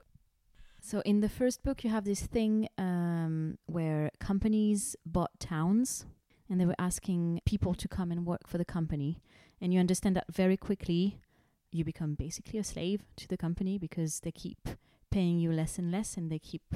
So 0.80 1.02
in 1.02 1.22
the 1.22 1.30
first 1.30 1.64
book 1.64 1.84
you 1.84 1.90
have 1.90 2.06
this 2.06 2.22
thing 2.22 2.70
um, 2.78 3.58
where 3.66 4.12
companies 4.20 4.96
bought 5.06 5.40
towns 5.40 6.06
and 6.50 6.60
they 6.60 6.66
were 6.66 6.76
asking 6.78 7.42
people 7.46 7.74
to 7.74 7.88
come 7.88 8.12
and 8.12 8.26
work 8.26 8.48
for 8.48 8.58
the 8.58 8.66
company 8.66 9.22
and 9.60 9.74
you 9.74 9.80
understand 9.80 10.16
that 10.16 10.26
very 10.32 10.58
quickly 10.58 11.18
you 11.74 11.84
become 11.84 12.14
basically 12.16 12.60
a 12.60 12.64
slave 12.64 13.04
to 13.18 13.28
the 13.28 13.38
company 13.38 13.78
because 13.78 14.20
they 14.22 14.32
keep 14.32 14.70
paying 15.12 15.40
you 15.40 15.52
less 15.52 15.78
and 15.78 15.92
less 15.92 16.18
and 16.18 16.32
they 16.32 16.40
keep 16.40 16.76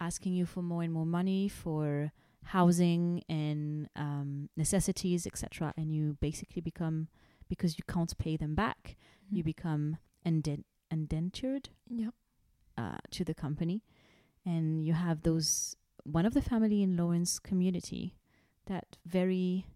asking 0.00 0.32
you 0.32 0.46
for 0.46 0.62
more 0.62 0.82
and 0.82 0.92
more 0.92 1.06
money 1.06 1.48
for 1.48 2.12
housing 2.44 3.22
and 3.28 3.88
um, 3.96 4.48
necessities 4.56 5.26
etc 5.26 5.74
and 5.76 5.94
you 5.94 6.16
basically 6.20 6.62
become 6.62 7.08
because 7.48 7.76
you 7.76 7.84
can't 7.86 8.16
pay 8.18 8.36
them 8.36 8.54
back 8.54 8.96
you 9.30 9.44
become 9.44 9.98
indent- 10.24 10.66
indentured 10.90 11.68
yeah. 11.88 12.08
uh, 12.78 12.96
to 13.10 13.24
the 13.24 13.34
company 13.34 13.82
and 14.46 14.84
you 14.84 14.94
have 14.94 15.22
those 15.22 15.76
one 16.04 16.24
of 16.24 16.32
the 16.32 16.42
family 16.42 16.82
in 16.82 16.96
Lauren's 16.96 17.38
community 17.38 18.14
that 18.66 18.96
very 19.04 19.66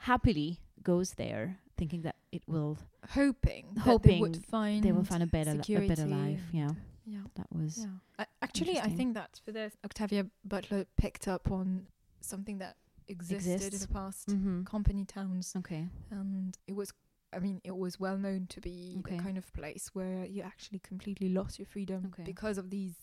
happily 0.00 0.60
goes 0.82 1.14
there 1.14 1.58
thinking 1.76 2.02
that 2.02 2.16
it 2.32 2.42
will 2.46 2.78
Hoping, 3.10 3.66
that 3.74 3.84
they 3.84 3.90
Hoping 3.90 4.20
would 4.20 4.44
find 4.46 4.84
they 4.84 4.92
will 4.92 5.04
find 5.04 5.22
a 5.22 5.26
better 5.26 5.52
a 5.52 5.86
better 5.88 6.06
life 6.06 6.42
yeah 6.52 6.70
Yeah. 7.06 7.22
that 7.34 7.48
was 7.52 7.78
Yeah. 7.78 7.86
I, 8.18 8.26
actually, 8.42 8.78
I 8.78 8.88
think 8.88 9.14
that 9.14 9.40
for 9.44 9.52
this, 9.52 9.76
Octavia 9.84 10.26
Butler 10.44 10.84
picked 10.96 11.26
up 11.26 11.50
on 11.50 11.86
something 12.20 12.58
that 12.58 12.76
existed 13.08 13.52
Exists. 13.52 13.74
in 13.74 13.88
the 13.88 13.92
past. 13.94 14.28
Mhm. 14.28 14.64
Company 14.66 15.04
towns, 15.04 15.54
okay 15.56 15.88
and 16.10 16.56
it 16.66 16.74
was. 16.74 16.92
I 17.32 17.38
mean, 17.38 17.60
it 17.64 17.76
was 17.76 17.98
well 18.00 18.18
known 18.18 18.46
to 18.48 18.60
be 18.60 18.96
Okay. 18.98 19.16
the 19.16 19.22
kind 19.22 19.38
of 19.38 19.52
place 19.52 19.90
where 19.94 20.24
you 20.26 20.42
actually 20.42 20.80
completely 20.80 21.28
lost 21.28 21.58
your 21.60 21.66
freedom 21.66 22.06
Okay. 22.06 22.24
because 22.24 22.58
of 22.58 22.70
these 22.70 22.94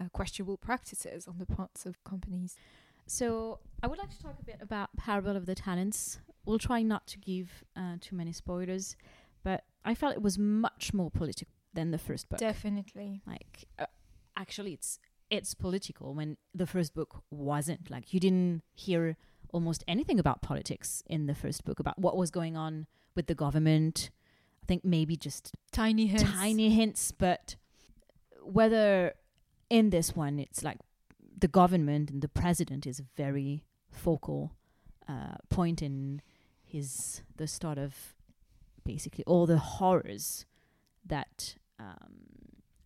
uh, 0.00 0.08
questionable 0.12 0.58
practices 0.58 1.26
on 1.26 1.38
the 1.38 1.46
parts 1.46 1.86
of 1.86 2.02
companies. 2.04 2.54
So 3.06 3.60
I 3.82 3.86
would 3.88 3.98
like 3.98 4.10
to 4.10 4.22
talk 4.22 4.36
a 4.40 4.44
bit 4.44 4.58
about 4.60 4.94
Parable 4.96 5.36
of 5.36 5.46
the 5.46 5.54
Talents. 5.54 6.20
We'll 6.44 6.58
try 6.58 6.82
not 6.82 7.06
to 7.08 7.18
give 7.18 7.64
uh, 7.76 7.96
too 8.00 8.16
many 8.16 8.32
spoilers, 8.32 8.96
but 9.44 9.64
I 9.84 9.94
felt 9.94 10.14
it 10.14 10.22
was 10.22 10.38
much 10.38 10.92
more 10.92 11.10
political. 11.10 11.52
than 11.74 11.90
the 11.90 11.98
first 11.98 12.28
book. 12.28 12.38
Definitely. 12.38 13.22
like 13.26 13.64
uh, 13.78 13.86
actually 14.36 14.72
it's 14.74 14.98
it's 15.30 15.54
political 15.54 16.14
when 16.14 16.36
the 16.54 16.66
first 16.66 16.94
book 16.94 17.22
wasn't 17.30 17.90
like 17.90 18.12
you 18.12 18.20
didn't 18.20 18.62
hear 18.74 19.16
almost 19.52 19.82
anything 19.88 20.18
about 20.18 20.42
politics 20.42 21.02
in 21.06 21.26
the 21.26 21.34
first 21.34 21.64
book 21.64 21.80
about 21.80 21.98
what 21.98 22.14
was 22.16 22.30
going 22.30 22.56
on 22.56 22.86
with 23.16 23.26
the 23.26 23.34
government 23.34 24.10
i 24.62 24.66
think 24.66 24.84
maybe 24.84 25.16
just 25.16 25.54
Tiny 25.70 26.06
hints. 26.08 26.30
tiny 26.30 26.68
hints 26.70 27.12
but 27.12 27.56
whether 28.44 29.14
in 29.70 29.88
this 29.90 30.14
one 30.14 30.38
it's 30.38 30.62
like 30.62 30.78
the 31.44 31.48
government 31.48 32.10
and 32.10 32.20
the 32.22 32.28
president 32.28 32.86
is 32.86 32.98
a 33.00 33.04
very 33.16 33.64
focal 33.90 34.52
uh, 35.08 35.36
point 35.48 35.80
in 35.82 36.20
his 36.72 37.22
the 37.36 37.46
start 37.46 37.78
of 37.78 37.94
basically 38.84 39.24
all 39.26 39.46
the 39.46 39.58
horrors 39.58 40.46
that 41.06 41.56
um, 41.78 42.14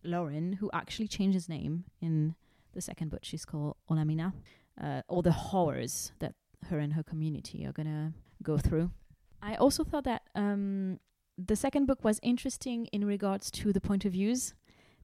Lauren, 0.03 0.53
who 0.53 0.69
actually 0.73 1.07
changed 1.07 1.33
his 1.33 1.49
name 1.49 1.85
in 2.01 2.35
the 2.73 2.81
second 2.81 3.09
book, 3.09 3.21
she's 3.23 3.45
called 3.45 3.75
Olamina, 3.89 4.33
uh, 4.81 5.01
all 5.07 5.21
the 5.21 5.31
horrors 5.31 6.11
that 6.19 6.33
her 6.69 6.79
and 6.79 6.93
her 6.93 7.03
community 7.03 7.65
are 7.65 7.71
gonna 7.71 8.13
go 8.43 8.57
through. 8.57 8.91
I 9.41 9.55
also 9.55 9.83
thought 9.83 10.03
that 10.05 10.23
um, 10.35 10.99
the 11.37 11.55
second 11.55 11.85
book 11.85 12.03
was 12.03 12.19
interesting 12.23 12.87
in 12.87 13.05
regards 13.05 13.51
to 13.51 13.71
the 13.71 13.81
point 13.81 14.05
of 14.05 14.13
views 14.13 14.53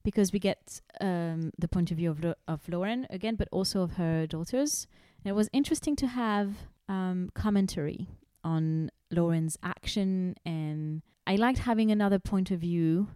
because 0.02 0.32
we 0.32 0.38
get 0.38 0.80
um, 1.00 1.50
the 1.58 1.68
point 1.68 1.90
of 1.90 1.96
view 1.96 2.10
of, 2.10 2.22
Lo- 2.22 2.34
of 2.46 2.68
Lauren 2.68 3.06
again, 3.08 3.36
but 3.36 3.48
also 3.50 3.82
of 3.82 3.92
her 3.92 4.26
daughters. 4.26 4.86
And 5.24 5.30
it 5.30 5.34
was 5.34 5.48
interesting 5.52 5.96
to 5.96 6.06
have 6.08 6.54
um, 6.88 7.30
commentary 7.34 8.08
on 8.44 8.90
Lauren's 9.10 9.56
action, 9.62 10.36
and 10.44 11.02
I 11.26 11.36
liked 11.36 11.60
having 11.60 11.90
another 11.90 12.18
point 12.18 12.50
of 12.50 12.60
view 12.60 13.08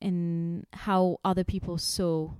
in 0.00 0.66
how 0.72 1.18
other 1.24 1.44
people 1.44 1.76
saw 1.78 2.32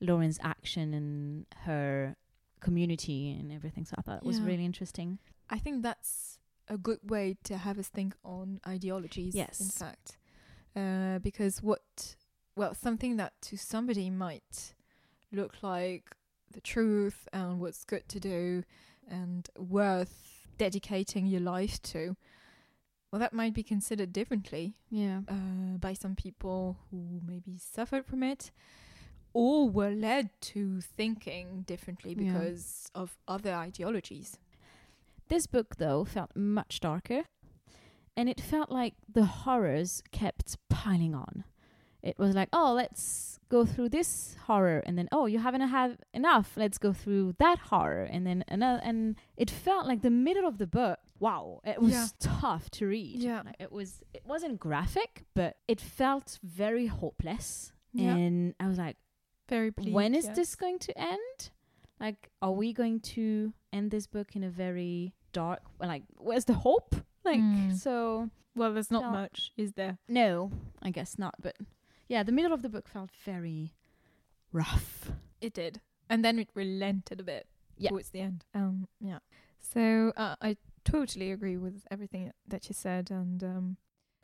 Lauren's 0.00 0.38
action 0.42 0.92
and 0.92 1.46
her 1.64 2.16
community 2.60 3.30
and 3.30 3.52
everything. 3.52 3.84
So 3.84 3.94
I 3.98 4.02
thought 4.02 4.18
it 4.18 4.24
was 4.26 4.40
Yeah. 4.40 4.46
really 4.46 4.64
interesting. 4.64 5.18
I 5.48 5.58
think 5.58 5.82
that's 5.82 6.38
a 6.68 6.76
good 6.78 6.98
way 7.08 7.36
to 7.44 7.56
have 7.58 7.78
us 7.78 7.88
think 7.88 8.16
on 8.24 8.60
ideologies. 8.66 9.34
Yes, 9.34 9.60
In 9.60 9.68
fact, 9.68 10.18
uh, 10.74 11.18
because 11.20 11.62
what, 11.62 12.16
well, 12.56 12.74
something 12.74 13.16
that 13.16 13.40
to 13.42 13.56
somebody 13.56 14.10
might 14.10 14.74
look 15.30 15.62
like 15.62 16.16
the 16.50 16.60
truth 16.60 17.28
and 17.32 17.60
what's 17.60 17.84
good 17.84 18.08
to 18.08 18.20
do 18.20 18.64
and 19.08 19.48
worth 19.58 20.31
dedicating 20.66 21.26
your 21.26 21.40
life 21.40 21.82
to, 21.82 22.16
well, 23.10 23.18
that 23.20 23.32
might 23.32 23.54
be 23.54 23.62
considered 23.64 24.12
differently 24.12 24.74
Yeah. 24.90 25.20
uh, 25.28 25.76
by 25.86 25.92
some 25.94 26.14
people 26.14 26.76
who 26.90 27.20
maybe 27.26 27.58
suffered 27.58 28.06
from 28.06 28.22
it 28.22 28.52
or 29.32 29.68
were 29.68 29.90
led 29.90 30.28
to 30.52 30.80
thinking 30.80 31.62
differently 31.62 32.14
Yeah. 32.14 32.32
because 32.32 32.90
of 32.94 33.18
other 33.26 33.52
ideologies. 33.54 34.38
This 35.28 35.46
book, 35.48 35.76
though, 35.76 36.04
felt 36.04 36.36
much 36.36 36.78
darker, 36.80 37.22
and 38.16 38.28
it 38.28 38.40
felt 38.40 38.70
like 38.70 38.94
the 39.12 39.24
horrors 39.24 40.02
kept 40.12 40.58
piling 40.68 41.14
on. 41.14 41.44
It 42.02 42.18
was 42.18 42.34
like, 42.34 42.48
oh, 42.52 42.72
let's 42.74 43.38
go 43.48 43.64
through 43.64 43.90
this 43.90 44.36
horror, 44.46 44.82
and 44.86 44.96
then, 44.98 45.08
oh, 45.12 45.26
you 45.26 45.38
haven't 45.38 45.60
had 45.68 45.98
enough. 46.14 46.52
Let's 46.56 46.78
go 46.78 46.92
through 46.92 47.34
that 47.38 47.58
horror, 47.58 48.04
and 48.04 48.26
then 48.26 48.44
another. 48.48 48.80
And 48.82 49.16
it 49.36 49.50
felt 49.50 49.86
like 49.86 50.02
the 50.02 50.10
middle 50.10 50.46
of 50.46 50.58
the 50.58 50.66
book. 50.66 50.98
Wow, 51.20 51.60
it 51.64 51.80
was 51.80 51.92
Yeah. 51.92 52.06
tough 52.18 52.70
to 52.72 52.86
read. 52.86 53.22
Yeah. 53.22 53.42
It 53.60 53.70
was. 53.70 54.02
It 54.12 54.22
wasn't 54.26 54.58
graphic, 54.58 55.24
but 55.34 55.58
it 55.68 55.80
felt 55.80 56.38
very 56.42 56.86
hopeless. 56.86 57.72
Yeah. 57.92 58.16
And 58.16 58.54
I 58.58 58.66
was 58.66 58.78
like, 58.78 58.96
Very 59.48 59.70
bleak. 59.70 59.94
when 59.94 60.14
is 60.14 60.28
this 60.30 60.56
going 60.56 60.78
to 60.80 60.98
end? 60.98 61.50
Like, 62.00 62.30
are 62.40 62.50
we 62.52 62.72
going 62.72 62.98
to 63.14 63.52
end 63.72 63.90
this 63.92 64.08
book 64.08 64.34
in 64.34 64.42
a 64.42 64.50
very 64.50 65.14
dark? 65.32 65.60
Like, 65.78 66.02
where's 66.16 66.46
the 66.46 66.54
hope? 66.54 66.96
Like, 67.24 67.38
Mm. 67.38 67.76
so 67.76 68.30
Well, 68.56 68.72
there's 68.72 68.90
not 68.90 69.12
much, 69.12 69.52
is 69.56 69.74
there? 69.74 69.98
no, 70.08 70.50
I 70.82 70.90
guess 70.90 71.16
not. 71.18 71.34
But 71.40 71.56
yeah, 72.08 72.22
the 72.22 72.32
middle 72.32 72.52
of 72.52 72.62
the 72.62 72.68
book 72.68 72.88
felt 72.88 73.10
very 73.24 73.72
rough. 74.52 75.10
It 75.40 75.54
did, 75.54 75.80
and 76.08 76.24
then 76.24 76.38
it 76.38 76.48
relented 76.54 77.20
a 77.20 77.24
bit 77.24 77.46
Yeah. 77.76 77.90
towards 77.90 78.10
the 78.10 78.20
end. 78.20 78.44
Um, 78.54 78.88
yeah. 79.00 79.18
So 79.58 80.12
uh, 80.16 80.36
I 80.40 80.56
totally 80.84 81.30
agree 81.32 81.56
with 81.56 81.86
everything 81.90 82.32
that 82.46 82.68
you 82.68 82.74
said, 82.74 83.10
and 83.10 83.42
um, 83.42 83.76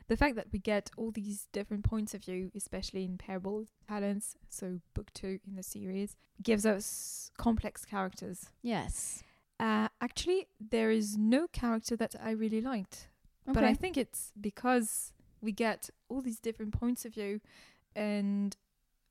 the 0.07 0.17
fact 0.17 0.35
that 0.35 0.47
we 0.51 0.59
get 0.59 0.89
all 0.97 1.11
these 1.11 1.47
different 1.51 1.83
points 1.83 2.13
of 2.13 2.23
view, 2.23 2.51
especially 2.55 3.03
in 3.05 3.17
Parable 3.17 3.65
Talents, 3.87 4.35
so 4.49 4.79
book 4.93 5.11
two 5.13 5.39
in 5.47 5.55
the 5.55 5.63
series, 5.63 6.15
gives 6.43 6.65
us 6.65 7.31
complex 7.37 7.85
characters. 7.85 8.49
Yes, 8.61 9.23
Uh, 9.59 9.89
actually, 9.99 10.47
there 10.59 10.89
is 10.89 11.17
no 11.17 11.45
character 11.51 11.97
that 11.97 12.15
I 12.21 12.31
really 12.31 12.61
liked. 12.61 13.09
But 13.45 13.63
I 13.65 13.73
think 13.73 13.97
it's 13.97 14.31
because 14.39 15.11
we 15.41 15.51
get 15.51 15.89
all 16.09 16.21
these 16.21 16.39
different 16.39 16.73
points 16.73 17.05
of 17.05 17.13
view, 17.13 17.41
and 17.95 18.55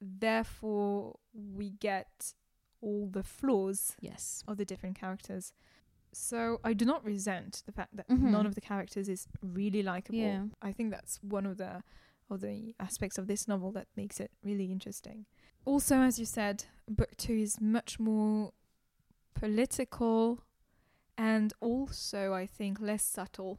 therefore 0.00 1.18
we 1.32 1.70
get 1.70 2.34
all 2.80 3.08
the 3.08 3.22
flaws 3.22 3.96
yes, 4.00 4.42
of 4.46 4.56
the 4.56 4.64
different 4.64 4.98
characters. 4.98 5.52
So 6.12 6.60
I 6.64 6.72
do 6.72 6.84
not 6.84 7.04
resent 7.04 7.62
the 7.66 7.72
fact 7.72 7.96
that 7.96 8.08
Mhm. 8.08 8.30
none 8.30 8.46
of 8.46 8.54
the 8.54 8.60
characters 8.60 9.08
is 9.08 9.28
really 9.42 9.82
likable. 9.82 10.18
Yeah. 10.18 10.46
I 10.62 10.72
think 10.72 10.90
that's 10.90 11.22
one 11.22 11.46
of 11.46 11.56
the 11.58 11.82
of 12.30 12.40
the 12.42 12.74
aspects 12.78 13.16
of 13.16 13.26
this 13.26 13.48
novel 13.48 13.72
that 13.72 13.88
makes 13.96 14.20
it 14.20 14.30
really 14.42 14.70
interesting. 14.70 15.24
Also, 15.64 16.00
as 16.02 16.18
you 16.18 16.26
said, 16.26 16.66
book 16.86 17.16
two 17.16 17.32
is 17.32 17.58
much 17.58 17.98
more 17.98 18.52
political 19.34 20.44
and 21.16 21.52
also 21.60 22.34
I 22.34 22.46
think 22.46 22.80
less 22.80 23.02
subtle. 23.02 23.58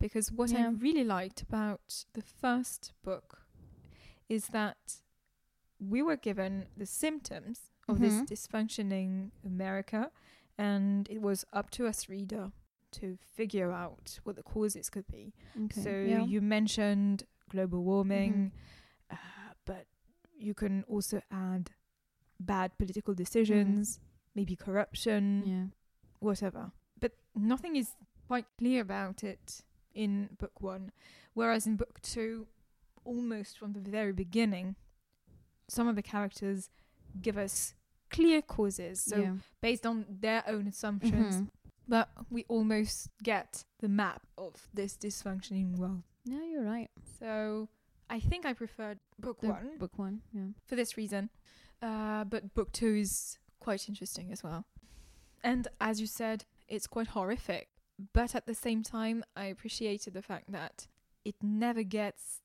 Because 0.00 0.30
what 0.30 0.54
I 0.54 0.68
really 0.68 1.04
liked 1.04 1.42
about 1.42 2.04
the 2.12 2.22
first 2.22 2.92
book 3.02 3.42
is 4.28 4.48
that 4.48 5.02
we 5.80 6.02
were 6.02 6.16
given 6.16 6.66
the 6.76 6.86
symptoms 6.86 7.70
of 7.88 7.98
Mhm. 7.98 8.00
this 8.00 8.30
dysfunctioning 8.30 9.30
America 9.44 10.10
and 10.56 11.08
it 11.08 11.20
was 11.22 11.44
up 11.52 11.70
to 11.70 11.86
us 11.86 12.08
reader 12.08 12.52
to 12.90 13.16
figure 13.16 13.70
out 13.72 14.18
what 14.24 14.36
the 14.36 14.42
causes 14.42 14.90
could 14.90 15.06
be. 15.06 15.32
okay. 15.64 15.80
So 15.82 15.90
yeah. 15.90 16.24
you 16.24 16.40
mentioned 16.40 17.24
global 17.48 17.82
warming, 17.84 18.52
uh, 19.10 19.16
but 19.64 19.86
you 20.36 20.54
can 20.54 20.84
also 20.84 21.22
add 21.30 21.70
bad 22.40 22.76
political 22.78 23.14
decisions, 23.14 24.00
maybe 24.34 24.54
corruption, 24.56 25.42
yeah, 25.46 25.66
whatever. 26.20 26.72
But 27.00 27.12
nothing 27.34 27.76
is 27.76 27.94
quite 28.26 28.46
clear 28.58 28.80
about 28.82 29.22
it 29.24 29.62
in 29.94 30.30
book 30.38 30.60
one, 30.60 30.92
whereas 31.34 31.66
in 31.66 31.76
book 31.76 32.00
two, 32.02 32.46
almost 33.04 33.58
from 33.58 33.72
the 33.72 33.80
very 33.80 34.12
beginning, 34.12 34.76
some 35.68 35.88
of 35.88 35.96
the 35.96 36.02
characters 36.02 36.70
give 37.20 37.36
us 37.38 37.74
clear 38.10 38.40
causes. 38.42 39.02
So 39.02 39.16
yeah. 39.18 39.34
based 39.60 39.84
on 39.86 40.06
their 40.08 40.42
own 40.46 40.66
assumptions, 40.68 41.34
Mhm. 41.36 41.50
but 41.86 42.08
we 42.30 42.44
almost 42.48 43.10
get 43.22 43.64
the 43.80 43.88
map 43.88 44.22
of 44.36 44.68
this 44.72 44.96
dysfunctioning 44.96 45.76
world. 45.78 46.02
Yeah, 46.24 46.44
you're 46.44 46.64
right. 46.64 46.90
So 47.18 47.68
I 48.10 48.20
think 48.20 48.46
I 48.46 48.52
preferred 48.54 48.98
book 49.18 49.40
The 49.40 49.48
one 49.48 49.78
book 49.78 49.98
one. 49.98 50.22
Yeah. 50.32 50.48
for 50.66 50.76
this 50.76 50.96
reason. 50.96 51.30
Uh, 51.80 52.24
but 52.24 52.54
book 52.54 52.72
two 52.72 52.94
is 52.96 53.38
quite 53.60 53.88
interesting 53.88 54.32
as 54.32 54.42
well. 54.42 54.64
And 55.44 55.68
as 55.80 56.00
you 56.00 56.06
said, 56.06 56.44
it's 56.66 56.86
quite 56.86 57.08
horrific. 57.08 57.68
But 58.12 58.34
at 58.34 58.46
the 58.46 58.54
same 58.54 58.82
time, 58.82 59.24
I 59.36 59.46
appreciated 59.46 60.14
the 60.14 60.22
fact 60.22 60.52
that 60.52 60.86
it 61.24 61.34
never 61.42 61.82
gets 61.82 62.42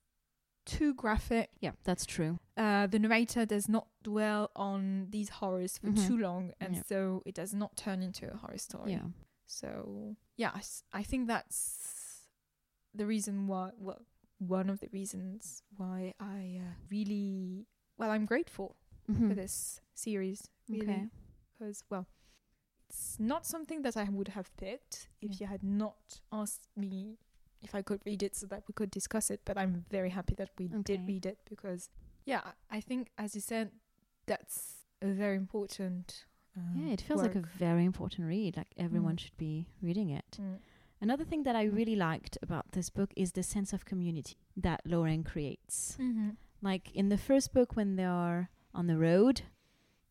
too 0.66 0.94
graphic. 0.94 1.50
Yeah, 1.60 1.72
that's 1.84 2.06
true. 2.06 2.38
Uh, 2.56 2.86
the 2.86 2.98
narrator 2.98 3.44
does 3.46 3.68
not 3.68 3.86
dwell 4.02 4.50
on 4.56 5.08
these 5.10 5.28
horrors 5.28 5.78
for 5.78 5.88
Mhm. 5.88 6.06
too 6.06 6.16
long, 6.18 6.52
and 6.60 6.74
Yeah. 6.76 6.82
so 6.86 7.22
it 7.26 7.34
does 7.34 7.52
not 7.54 7.76
turn 7.76 8.02
into 8.02 8.32
a 8.32 8.36
horror 8.36 8.58
story. 8.58 8.92
Yeah. 8.92 9.08
So 9.46 10.16
yeah, 10.36 10.50
I, 10.54 10.58
s- 10.58 10.84
I 10.92 11.02
think 11.02 11.28
that's 11.28 12.28
the 12.94 13.06
reason 13.06 13.46
why. 13.46 13.70
Well, 13.78 14.02
one 14.38 14.68
of 14.70 14.80
the 14.80 14.88
reasons 14.88 15.62
why 15.76 16.14
I 16.18 16.60
uh, 16.62 16.74
really 16.90 17.66
well, 17.96 18.10
I'm 18.10 18.26
grateful 18.26 18.76
for 19.06 19.12
Mhm. 19.12 19.34
this 19.36 19.80
series. 19.94 20.50
Really, 20.68 20.82
Okay. 20.82 21.08
because 21.52 21.84
well, 21.90 22.06
it's 22.94 23.18
not 23.18 23.44
something 23.46 23.82
that 23.82 23.96
I 23.96 24.04
would 24.10 24.28
have 24.28 24.48
picked 24.56 25.08
if 25.20 25.30
Yeah. 25.30 25.36
you 25.40 25.46
had 25.54 25.62
not 25.62 26.20
asked 26.30 26.68
me 26.76 27.18
if 27.62 27.74
I 27.74 27.82
could 27.82 28.00
read 28.06 28.22
it 28.22 28.34
so 28.36 28.46
that 28.46 28.62
we 28.68 28.72
could 28.72 28.90
discuss 28.90 29.30
it. 29.30 29.40
But 29.44 29.56
I'm 29.58 29.84
very 29.90 30.10
happy 30.10 30.34
that 30.36 30.50
we 30.58 30.66
Okay. 30.66 30.82
did 30.82 31.06
read 31.06 31.26
it 31.26 31.38
because 31.48 31.90
yeah, 32.26 32.52
I 32.70 32.80
think 32.80 33.10
as 33.18 33.34
you 33.34 33.40
said, 33.40 33.70
that's 34.26 34.86
a 35.02 35.08
very 35.12 35.36
important. 35.36 36.24
Uh, 36.56 36.60
Yeah, 36.76 36.92
it 36.92 37.00
feels 37.00 37.20
like 37.22 37.34
a 37.34 37.40
very 37.58 37.84
important 37.84 38.28
read. 38.28 38.56
Like 38.56 38.72
everyone 38.76 39.16
Mm. 39.16 39.20
should 39.20 39.36
be 39.36 39.66
reading 39.82 40.10
it. 40.10 40.38
Mm. 40.40 40.58
Another 41.00 41.24
thing 41.24 41.42
that 41.44 41.56
I 41.56 41.64
really 41.64 41.96
liked 41.96 42.38
about 42.42 42.72
this 42.72 42.90
book 42.90 43.10
is 43.16 43.32
the 43.32 43.42
sense 43.42 43.72
of 43.76 43.84
community 43.84 44.36
that 44.56 44.80
Lauren 44.86 45.24
creates. 45.24 45.96
Mm-hmm. 45.98 46.30
Like 46.62 46.90
in 46.94 47.08
the 47.08 47.18
first 47.18 47.52
book, 47.52 47.76
when 47.76 47.96
they 47.96 48.04
are 48.06 48.48
on 48.72 48.86
the 48.86 48.96
road 48.96 49.42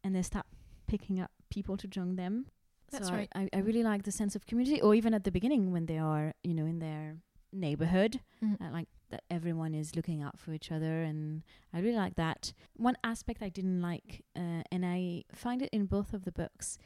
and 0.03 0.13
they 0.15 0.21
start 0.23 0.45
picking 0.85 1.19
up 1.19 1.31
people 1.49 1.77
to 1.77 1.87
join 1.87 2.15
them. 2.15 2.45
That's 2.91 3.07
so 3.07 3.13
right. 3.13 3.29
I, 3.35 3.49
I 3.53 3.59
really 3.59 3.83
like 3.83 4.03
the 4.03 4.11
sense 4.11 4.35
of 4.35 4.45
community, 4.45 4.81
or 4.81 4.93
even 4.95 5.13
at 5.13 5.23
the 5.23 5.31
beginning 5.31 5.71
when 5.71 5.85
they 5.87 5.97
are, 5.97 6.33
you 6.43 6.53
know, 6.53 6.65
in 6.65 6.79
their 6.79 7.17
neighborhood, 7.51 8.19
Mm. 8.43 8.59
uh, 8.61 8.71
like 8.71 8.87
that 9.09 9.23
everyone 9.29 9.73
is 9.75 9.95
looking 9.95 10.21
out 10.23 10.39
for 10.39 10.53
each 10.53 10.71
other, 10.71 11.03
and 11.03 11.43
I 11.73 11.79
really 11.79 11.95
like 11.97 12.15
that. 12.15 12.53
One 12.75 12.97
aspect 13.03 13.41
I 13.43 13.49
didn't 13.49 13.81
like, 13.81 14.23
uh, 14.35 14.63
and 14.71 14.85
I 14.85 15.23
find 15.33 15.61
it 15.61 15.69
in 15.71 15.85
both 15.85 16.13
of 16.13 16.25
the 16.25 16.31
books, 16.31 16.77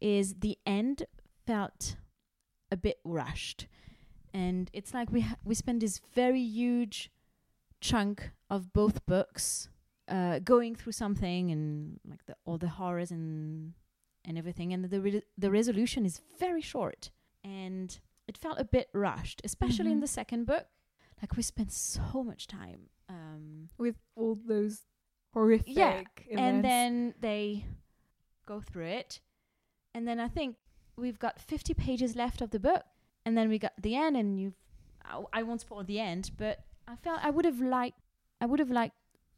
is 0.00 0.34
the 0.40 0.58
end 0.66 1.04
felt 1.46 1.96
a 2.70 2.76
bit 2.76 2.98
rushed, 3.04 3.66
and 4.34 4.68
it's 4.72 4.92
like 4.92 5.10
we 5.12 5.20
ha- 5.22 5.36
we 5.44 5.54
spend 5.54 5.80
this 5.80 6.00
very 6.14 6.42
huge 6.42 7.10
chunk 7.80 8.30
of 8.50 8.72
both 8.72 9.04
books 9.06 9.68
uh, 10.08 10.38
going 10.40 10.74
through 10.74 10.92
something 10.92 11.50
and 11.50 12.00
like 12.08 12.24
the, 12.26 12.34
all 12.44 12.58
the 12.58 12.68
horrors 12.68 13.10
and 13.10 13.74
and 14.26 14.36
everything, 14.36 14.72
and 14.72 14.84
the 14.90 15.00
re- 15.00 15.22
the 15.38 15.50
resolution 15.50 16.04
is 16.04 16.20
very 16.38 16.60
short, 16.60 17.10
and 17.44 17.98
it 18.28 18.36
felt 18.36 18.58
a 18.58 18.64
bit 18.64 18.88
rushed, 18.92 19.40
especially 19.44 19.92
in 19.92 19.98
Mhm. 19.98 20.02
the 20.02 20.06
second 20.08 20.44
book. 20.46 20.66
Like 21.22 21.36
we 21.36 21.42
spent 21.42 21.72
so 21.72 22.22
much 22.24 22.46
time. 22.46 22.90
Um, 23.08 23.70
With 23.78 23.96
all 24.16 24.34
those 24.34 24.84
horrific 25.32 25.68
Yeah, 25.76 26.00
events. 26.00 26.26
and 26.36 26.64
then 26.64 27.14
they 27.20 27.64
go 28.46 28.60
through 28.60 28.86
it 28.86 29.20
and 29.92 30.06
then 30.06 30.20
i 30.20 30.28
think 30.28 30.56
we've 30.96 31.18
got 31.18 31.40
50 31.40 31.74
pages 31.74 32.14
left 32.14 32.40
of 32.40 32.50
the 32.50 32.60
book 32.60 32.84
and 33.24 33.36
then 33.36 33.48
we 33.48 33.58
got 33.58 33.72
the 33.76 33.96
end 33.96 34.16
and 34.16 34.38
you 34.40 34.54
I, 35.04 35.22
I 35.32 35.42
won't 35.42 35.60
spoil 35.62 35.82
the 35.82 35.98
end 35.98 36.30
but 36.38 36.64
i 36.86 36.94
felt 36.94 37.24
i 37.24 37.30
would 37.30 37.44
have 37.44 37.60
liked 37.60 37.98
i 38.40 38.46
would 38.46 38.60
have 38.60 38.70
liked 38.70 38.94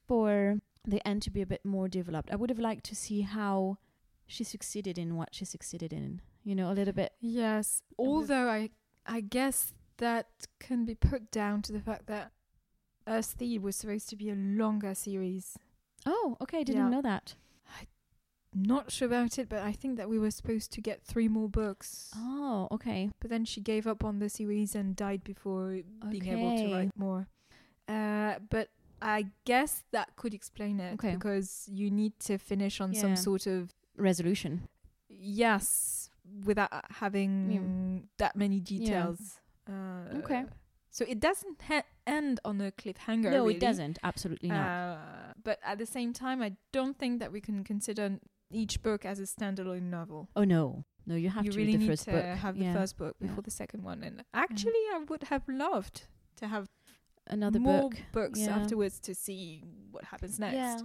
for 0.06 0.60
the 0.86 1.00
end 1.08 1.22
to 1.22 1.30
be 1.30 1.40
a 1.40 1.46
bit 1.46 1.64
more 1.64 1.88
developed 1.88 2.30
i 2.30 2.36
would 2.36 2.50
have 2.50 2.58
liked 2.58 2.84
to 2.84 2.94
see 2.94 3.22
how 3.22 3.78
she 4.28 4.44
succeeded 4.44 4.96
in 4.98 5.16
what 5.16 5.34
she 5.34 5.44
succeeded 5.44 5.92
in 5.92 6.20
you 6.44 6.54
know 6.54 6.70
a 6.70 6.74
little 6.74 6.94
bit 6.94 7.12
Yes, 7.20 7.82
although 7.98 8.48
I 8.48 8.70
I 9.06 9.20
guess 9.20 9.72
that 9.96 10.28
can 10.60 10.84
be 10.84 10.94
put 10.94 11.30
down 11.32 11.62
to 11.62 11.72
the 11.72 11.80
fact 11.80 12.06
that 12.06 12.30
Earthseed 13.06 13.60
was 13.62 13.74
supposed 13.74 14.08
to 14.10 14.16
be 14.16 14.30
a 14.30 14.34
longer 14.36 14.94
series. 14.94 15.58
oh 16.06 16.36
okay 16.40 16.62
didn't 16.62 16.82
Yeah. 16.84 16.90
know 16.90 17.02
that 17.02 17.34
I'm 18.54 18.62
Not 18.62 18.90
sure 18.90 19.06
about 19.06 19.38
it, 19.38 19.48
but 19.48 19.60
I 19.62 19.72
think 19.72 19.96
that 19.98 20.08
we 20.08 20.18
were 20.18 20.30
supposed 20.30 20.72
to 20.72 20.80
get 20.80 21.02
three 21.02 21.28
more 21.28 21.48
books. 21.48 22.10
oh 22.16 22.68
okay 22.70 23.10
But 23.20 23.30
then 23.30 23.44
she 23.44 23.60
gave 23.60 23.86
up 23.86 24.04
on 24.04 24.18
the 24.20 24.28
series 24.28 24.74
and 24.74 24.94
died 24.96 25.22
before 25.24 25.80
being 26.10 26.26
able 26.28 26.52
to 26.62 26.72
write 26.72 26.92
more. 26.96 27.28
Uh, 27.88 28.38
but 28.50 28.68
I 29.00 29.26
guess 29.44 29.84
that 29.92 30.16
could 30.16 30.34
explain 30.34 30.80
it 30.80 30.94
Okay. 30.94 31.14
because 31.14 31.68
you 31.70 31.90
need 31.90 32.18
to 32.20 32.36
finish 32.38 32.80
on 32.80 32.92
Yeah. 32.92 33.00
some 33.00 33.16
sort 33.16 33.46
of 33.46 33.72
resolution 33.98 34.68
yes 35.08 36.10
without 36.44 36.70
having 36.90 38.08
that 38.18 38.36
many 38.36 38.60
details. 38.60 39.40
Uh, 39.68 40.16
Okay. 40.18 40.44
So 40.90 41.04
it 41.06 41.20
doesn't 41.20 41.60
ha- 41.62 41.82
end 42.06 42.40
on 42.44 42.60
a 42.60 42.72
cliffhanger. 42.72 43.30
no 43.30 43.42
really. 43.44 43.54
it 43.56 43.60
doesn't 43.60 43.98
absolutely 44.02 44.48
not 44.48 44.66
Uh, 44.68 44.96
but 45.44 45.58
at 45.62 45.78
the 45.78 45.86
same 45.86 46.12
time, 46.12 46.42
I 46.42 46.56
don't 46.72 46.98
think 46.98 47.20
that 47.20 47.30
we 47.32 47.40
can 47.40 47.62
consider 47.64 48.18
each 48.50 48.82
book 48.82 49.04
as 49.04 49.18
a 49.20 49.24
standalone 49.24 49.90
novel. 49.90 50.28
oh 50.34 50.44
no 50.44 50.84
no 51.06 51.14
you 51.14 51.28
have 51.30 51.44
you 51.44 51.52
to 51.52 51.58
really 51.58 51.72
read 51.72 51.80
the 51.80 51.84
need 51.84 51.90
first 51.90 52.04
to 52.06 52.10
book 52.12 52.24
have 52.46 52.56
Yeah. 52.56 52.72
the 52.72 52.78
first 52.78 52.96
book 52.96 53.16
Yeah. 53.20 53.26
before 53.28 53.42
the 53.42 53.50
second 53.62 53.82
one. 53.84 54.02
And 54.02 54.24
actually, 54.34 54.82
I 54.94 54.98
would 55.08 55.24
have 55.24 55.44
loved 55.48 55.96
to 56.40 56.46
have 56.48 56.64
another 57.26 57.60
more 57.60 57.82
book 57.90 57.96
books 58.12 58.40
yeah. 58.40 58.56
afterwards 58.58 58.98
to 59.00 59.14
see 59.14 59.62
what 59.90 60.04
happens 60.04 60.38
next. 60.38 60.84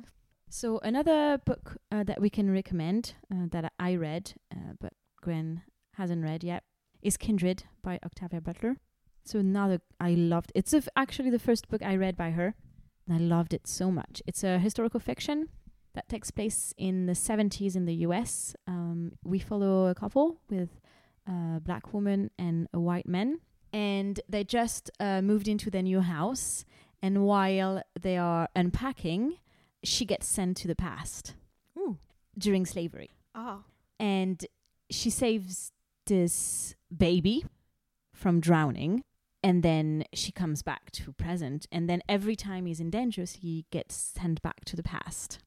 So 0.56 0.78
another 0.84 1.40
book 1.44 1.78
uh, 1.92 2.04
that 2.04 2.22
we 2.22 2.30
can 2.30 2.52
recommend 2.52 3.16
uh, 3.32 3.48
that 3.50 3.74
I 3.80 3.96
read, 3.96 4.36
uh, 4.54 4.74
but 4.80 4.94
Gwen 5.20 5.64
hasn't 5.96 6.24
read 6.24 6.44
yet, 6.44 6.62
is 7.02 7.18
Kindred 7.18 7.64
by 7.82 8.00
Octavia 8.06 8.40
Butler. 8.40 8.78
So 9.26 9.40
another 9.40 9.82
I 10.00 10.12
loved. 10.12 10.52
It's 10.54 10.76
actually 10.96 11.32
the 11.32 11.40
first 11.40 11.70
book 11.70 11.82
I 11.82 11.96
read 11.96 12.16
by 12.16 12.30
her, 12.30 12.54
and 13.08 13.18
I 13.18 13.18
loved 13.18 13.56
it 13.56 13.66
so 13.66 13.90
much. 13.90 14.22
It's 14.28 14.44
a 14.44 14.60
historical 14.60 15.00
fiction 15.00 15.50
that 15.96 16.08
takes 16.08 16.30
place 16.30 16.72
in 16.78 17.08
the 17.08 17.14
70s 17.14 17.76
in 17.76 17.86
the 17.86 17.96
U.S. 18.08 18.56
Um, 18.68 19.14
we 19.24 19.40
follow 19.40 19.88
a 19.88 19.96
couple 19.96 20.38
with 20.52 20.70
a 21.28 21.62
black 21.62 21.96
woman 21.96 22.30
and 22.38 22.68
a 22.76 22.80
white 22.80 23.08
man, 23.08 23.40
and 23.74 24.20
they 24.30 24.44
just 24.44 24.92
uh, 25.00 25.20
moved 25.24 25.48
into 25.48 25.72
their 25.72 25.82
new 25.82 26.02
house. 26.02 26.64
And 27.02 27.26
while 27.26 27.82
they 28.00 28.18
are 28.18 28.48
unpacking, 28.56 29.38
she 29.84 30.06
gets 30.06 30.26
sent 30.28 30.58
to 30.58 30.68
the 30.68 30.76
past 30.76 31.36
Ooh. 31.78 31.98
during 32.38 32.66
slavery. 32.66 33.12
Ah. 33.36 33.64
and 34.00 34.46
she 34.90 35.10
saves 35.10 35.72
this 36.06 36.76
baby 36.96 37.44
from 38.14 38.40
drowning 38.40 39.04
and 39.42 39.64
then 39.64 40.04
she 40.14 40.32
comes 40.32 40.62
back 40.62 40.92
to 40.92 41.12
present. 41.14 41.66
And 41.72 41.90
then 41.90 42.02
every 42.08 42.36
time 42.36 42.66
he's 42.68 42.80
in 42.80 42.90
danger 42.92 43.26
he 43.40 43.66
gets 43.72 43.96
sent 43.96 44.42
back 44.42 44.64
to 44.66 44.76
the 44.76 44.84
past 44.84 45.40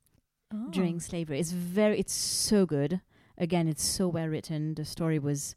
Oh. 0.53 0.69
during 0.71 1.01
slavery. 1.01 1.39
It's 1.41 1.51
very 1.53 1.99
it's 1.99 2.13
so 2.13 2.67
good. 2.67 3.01
Again 3.39 3.69
it's 3.69 3.83
so 3.85 4.09
well 4.09 4.27
written. 4.29 4.75
The 4.75 4.85
story 4.85 5.19
was 5.19 5.55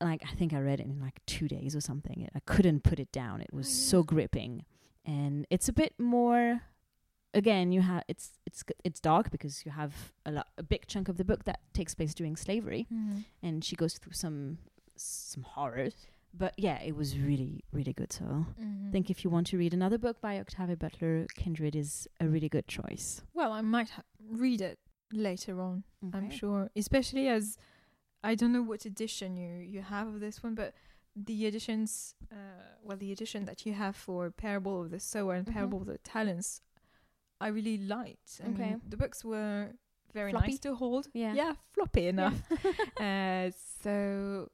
like 0.00 0.22
i 0.30 0.34
think 0.34 0.52
i 0.52 0.58
read 0.58 0.80
it 0.80 0.86
in 0.86 1.00
like 1.00 1.20
two 1.26 1.48
days 1.48 1.74
or 1.76 1.80
something. 1.80 2.28
I 2.34 2.40
couldn't 2.46 2.82
put 2.82 2.98
it 3.00 3.10
down. 3.12 3.40
It 3.40 3.52
was 3.52 3.66
Oh, 3.66 3.70
so 3.70 4.02
gripping. 4.02 4.64
And 5.04 5.46
it's 5.50 5.68
a 5.68 5.72
bit 5.72 5.94
more 5.98 6.62
again 7.34 7.72
you 7.72 7.82
have 7.82 8.02
it's 8.08 8.26
it's 8.46 8.62
g- 8.62 8.74
it's 8.84 9.00
dark 9.00 9.30
because 9.30 9.64
you 9.66 9.70
have 9.72 9.92
a 10.24 10.30
lot 10.30 10.46
a 10.58 10.62
big 10.62 10.86
chunk 10.86 11.08
of 11.08 11.16
the 11.16 11.24
book 11.24 11.44
that 11.44 11.60
takes 11.72 11.94
place 11.94 12.14
during 12.14 12.36
slavery 12.36 12.86
Mhm. 12.92 13.24
and 13.42 13.64
she 13.64 13.76
goes 13.76 13.98
through 13.98 14.12
some 14.24 14.58
some 14.96 15.42
horrors 15.42 15.94
but 16.32 16.52
yeah 16.56 16.78
it 16.88 16.94
was 16.96 17.18
really 17.18 17.64
really 17.72 17.92
good 17.92 18.12
so 18.12 18.24
Mhm. 18.24 18.88
i 18.88 18.90
think 18.92 19.10
if 19.10 19.24
you 19.24 19.30
want 19.30 19.46
to 19.48 19.58
read 19.58 19.74
another 19.74 19.98
book 19.98 20.20
by 20.20 20.38
octavia 20.38 20.76
butler 20.76 21.26
kindred 21.34 21.74
is 21.76 22.08
a 22.20 22.26
really 22.28 22.48
good 22.48 22.66
choice 22.68 23.22
Well, 23.34 23.52
I 23.52 23.60
might 23.62 23.90
ha- 23.90 24.04
read 24.44 24.60
it 24.70 24.78
later 25.12 25.60
on. 25.60 25.84
I'm 26.12 26.30
sure, 26.30 26.70
especially 26.74 27.28
as 27.28 27.56
I 28.30 28.34
don't 28.34 28.52
know 28.52 28.62
what 28.70 28.84
edition 28.92 29.36
you 29.36 29.52
you 29.74 29.80
have 29.82 30.06
of 30.12 30.18
this 30.20 30.42
one, 30.42 30.54
but 30.54 30.70
the 31.28 31.46
editions, 31.46 32.14
uh, 32.32 32.36
well, 32.82 32.96
the 33.04 33.12
edition 33.12 33.44
that 33.44 33.64
you 33.66 33.72
have 33.74 33.94
for 34.06 34.30
Parable 34.30 34.76
of 34.82 34.90
the 34.90 34.98
Sower 34.98 35.34
and 35.38 35.46
Mhm. 35.46 35.52
Parable 35.56 35.80
of 35.82 35.86
the 35.86 35.98
Talents, 35.98 36.48
I 37.40 37.48
really 37.48 37.78
liked. 37.78 38.40
I 38.44 38.48
Okay. 38.50 38.70
mean, 38.70 38.80
the 38.88 38.96
books 38.96 39.24
were 39.24 39.70
very 40.12 40.30
Floppy? 40.30 40.52
nice 40.52 40.58
to 40.60 40.74
hold. 40.74 41.08
Yeah. 41.12 41.34
yeah, 41.34 41.54
floppy 41.72 42.06
enough. 42.08 42.40
Yeah. 43.00 43.46
uh, 43.48 43.50
so 43.82 44.48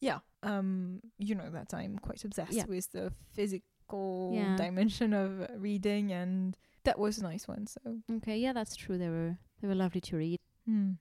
yeah, 0.00 0.18
um, 0.42 1.00
you 1.18 1.34
know 1.34 1.48
that 1.50 1.72
I'm 1.74 1.98
quite 1.98 2.24
obsessed 2.24 2.52
Yeah. 2.52 2.64
with 2.66 2.90
the 2.92 3.12
physical 3.32 4.32
Yeah. 4.34 4.56
dimension 4.56 5.12
of 5.12 5.48
reading, 5.56 6.12
and 6.12 6.56
that 6.84 6.98
was 6.98 7.18
a 7.18 7.22
nice 7.22 7.48
one. 7.48 7.66
So 7.66 7.80
okay 8.16 8.38
yeah 8.38 8.52
that's 8.52 8.76
true 8.76 8.98
they 8.98 9.08
were 9.08 9.38
they 9.60 9.68
were 9.68 9.74
lovely 9.74 10.00
to 10.02 10.16
read 10.16 10.38
Hmm. 10.66 10.92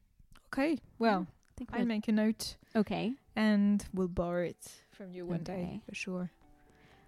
Okay, 0.54 0.78
well, 1.00 1.26
I 1.50 1.52
think 1.58 1.70
I'll 1.74 1.80
we're- 1.80 1.88
make 1.88 2.08
a 2.08 2.12
note 2.12 2.58
okay 2.76 3.14
and 3.36 3.84
we'll 3.94 4.08
borrow 4.08 4.44
it 4.46 4.84
from 4.92 5.12
you 5.12 5.26
one 5.26 5.44
day 5.44 5.82
for 5.88 5.94
sure. 5.96 6.30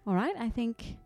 all 0.06 0.13
right 0.15 0.36
i 0.39 0.50
think 0.50 0.97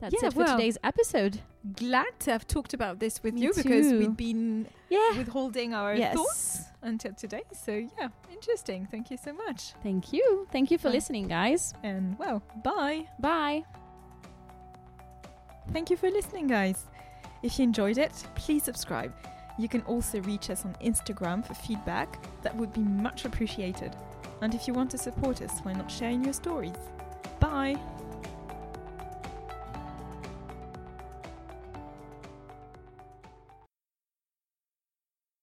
that's 0.00 0.14
Yeah, 0.22 0.28
it 0.28 0.32
for 0.34 0.40
well- 0.40 0.56
today's 0.56 0.78
episode 0.84 1.40
Glad 1.76 2.18
to 2.20 2.30
have 2.30 2.46
talked 2.46 2.72
about 2.72 2.98
this 3.00 3.22
with 3.22 3.34
Me 3.34 3.42
you 3.42 3.52
because 3.54 3.90
too. 3.90 3.98
we've 3.98 4.16
been 4.16 4.68
yeah 4.88 5.16
withholding 5.18 5.74
our 5.74 5.94
yes 5.94 6.14
thoughts 6.14 6.62
until 6.82 7.12
today. 7.12 7.42
So, 7.52 7.72
yeah, 7.72 8.08
interesting. 8.32 8.86
Thank 8.90 9.10
you 9.10 9.16
so 9.16 9.32
much. 9.32 9.74
thank 9.82 10.12
you 10.12 10.46
thank 10.52 10.70
you 10.70 10.78
for 10.78 10.88
listening 10.90 11.26
guys 11.28 11.74
And, 11.82 12.16
well, 12.18 12.42
bye. 12.64 13.06
bye 13.18 13.64
Thank 15.72 15.90
you 15.90 15.98
for 15.98 16.10
listening, 16.10 16.46
guys. 16.46 16.86
If 17.42 17.58
you 17.58 17.64
enjoyed 17.64 17.98
it, 17.98 18.12
please 18.34 18.62
subscribe. 18.64 19.12
You 19.58 19.68
can 19.68 19.82
also 19.82 20.18
reach 20.22 20.48
us 20.48 20.64
on 20.64 20.74
Instagram 20.82 21.44
for 21.46 21.52
feedback. 21.52 22.18
That 22.42 22.56
would 22.56 22.72
be 22.72 22.80
much 22.80 23.26
appreciated. 23.26 23.94
And 24.40 24.54
if 24.54 24.66
you 24.66 24.72
want 24.72 24.90
to 24.92 24.98
support 24.98 25.42
us, 25.42 25.60
why 25.64 25.74
not 25.74 25.90
sharing 25.90 26.24
your 26.24 26.32
stories? 26.32 26.76
Bye. 27.38 27.76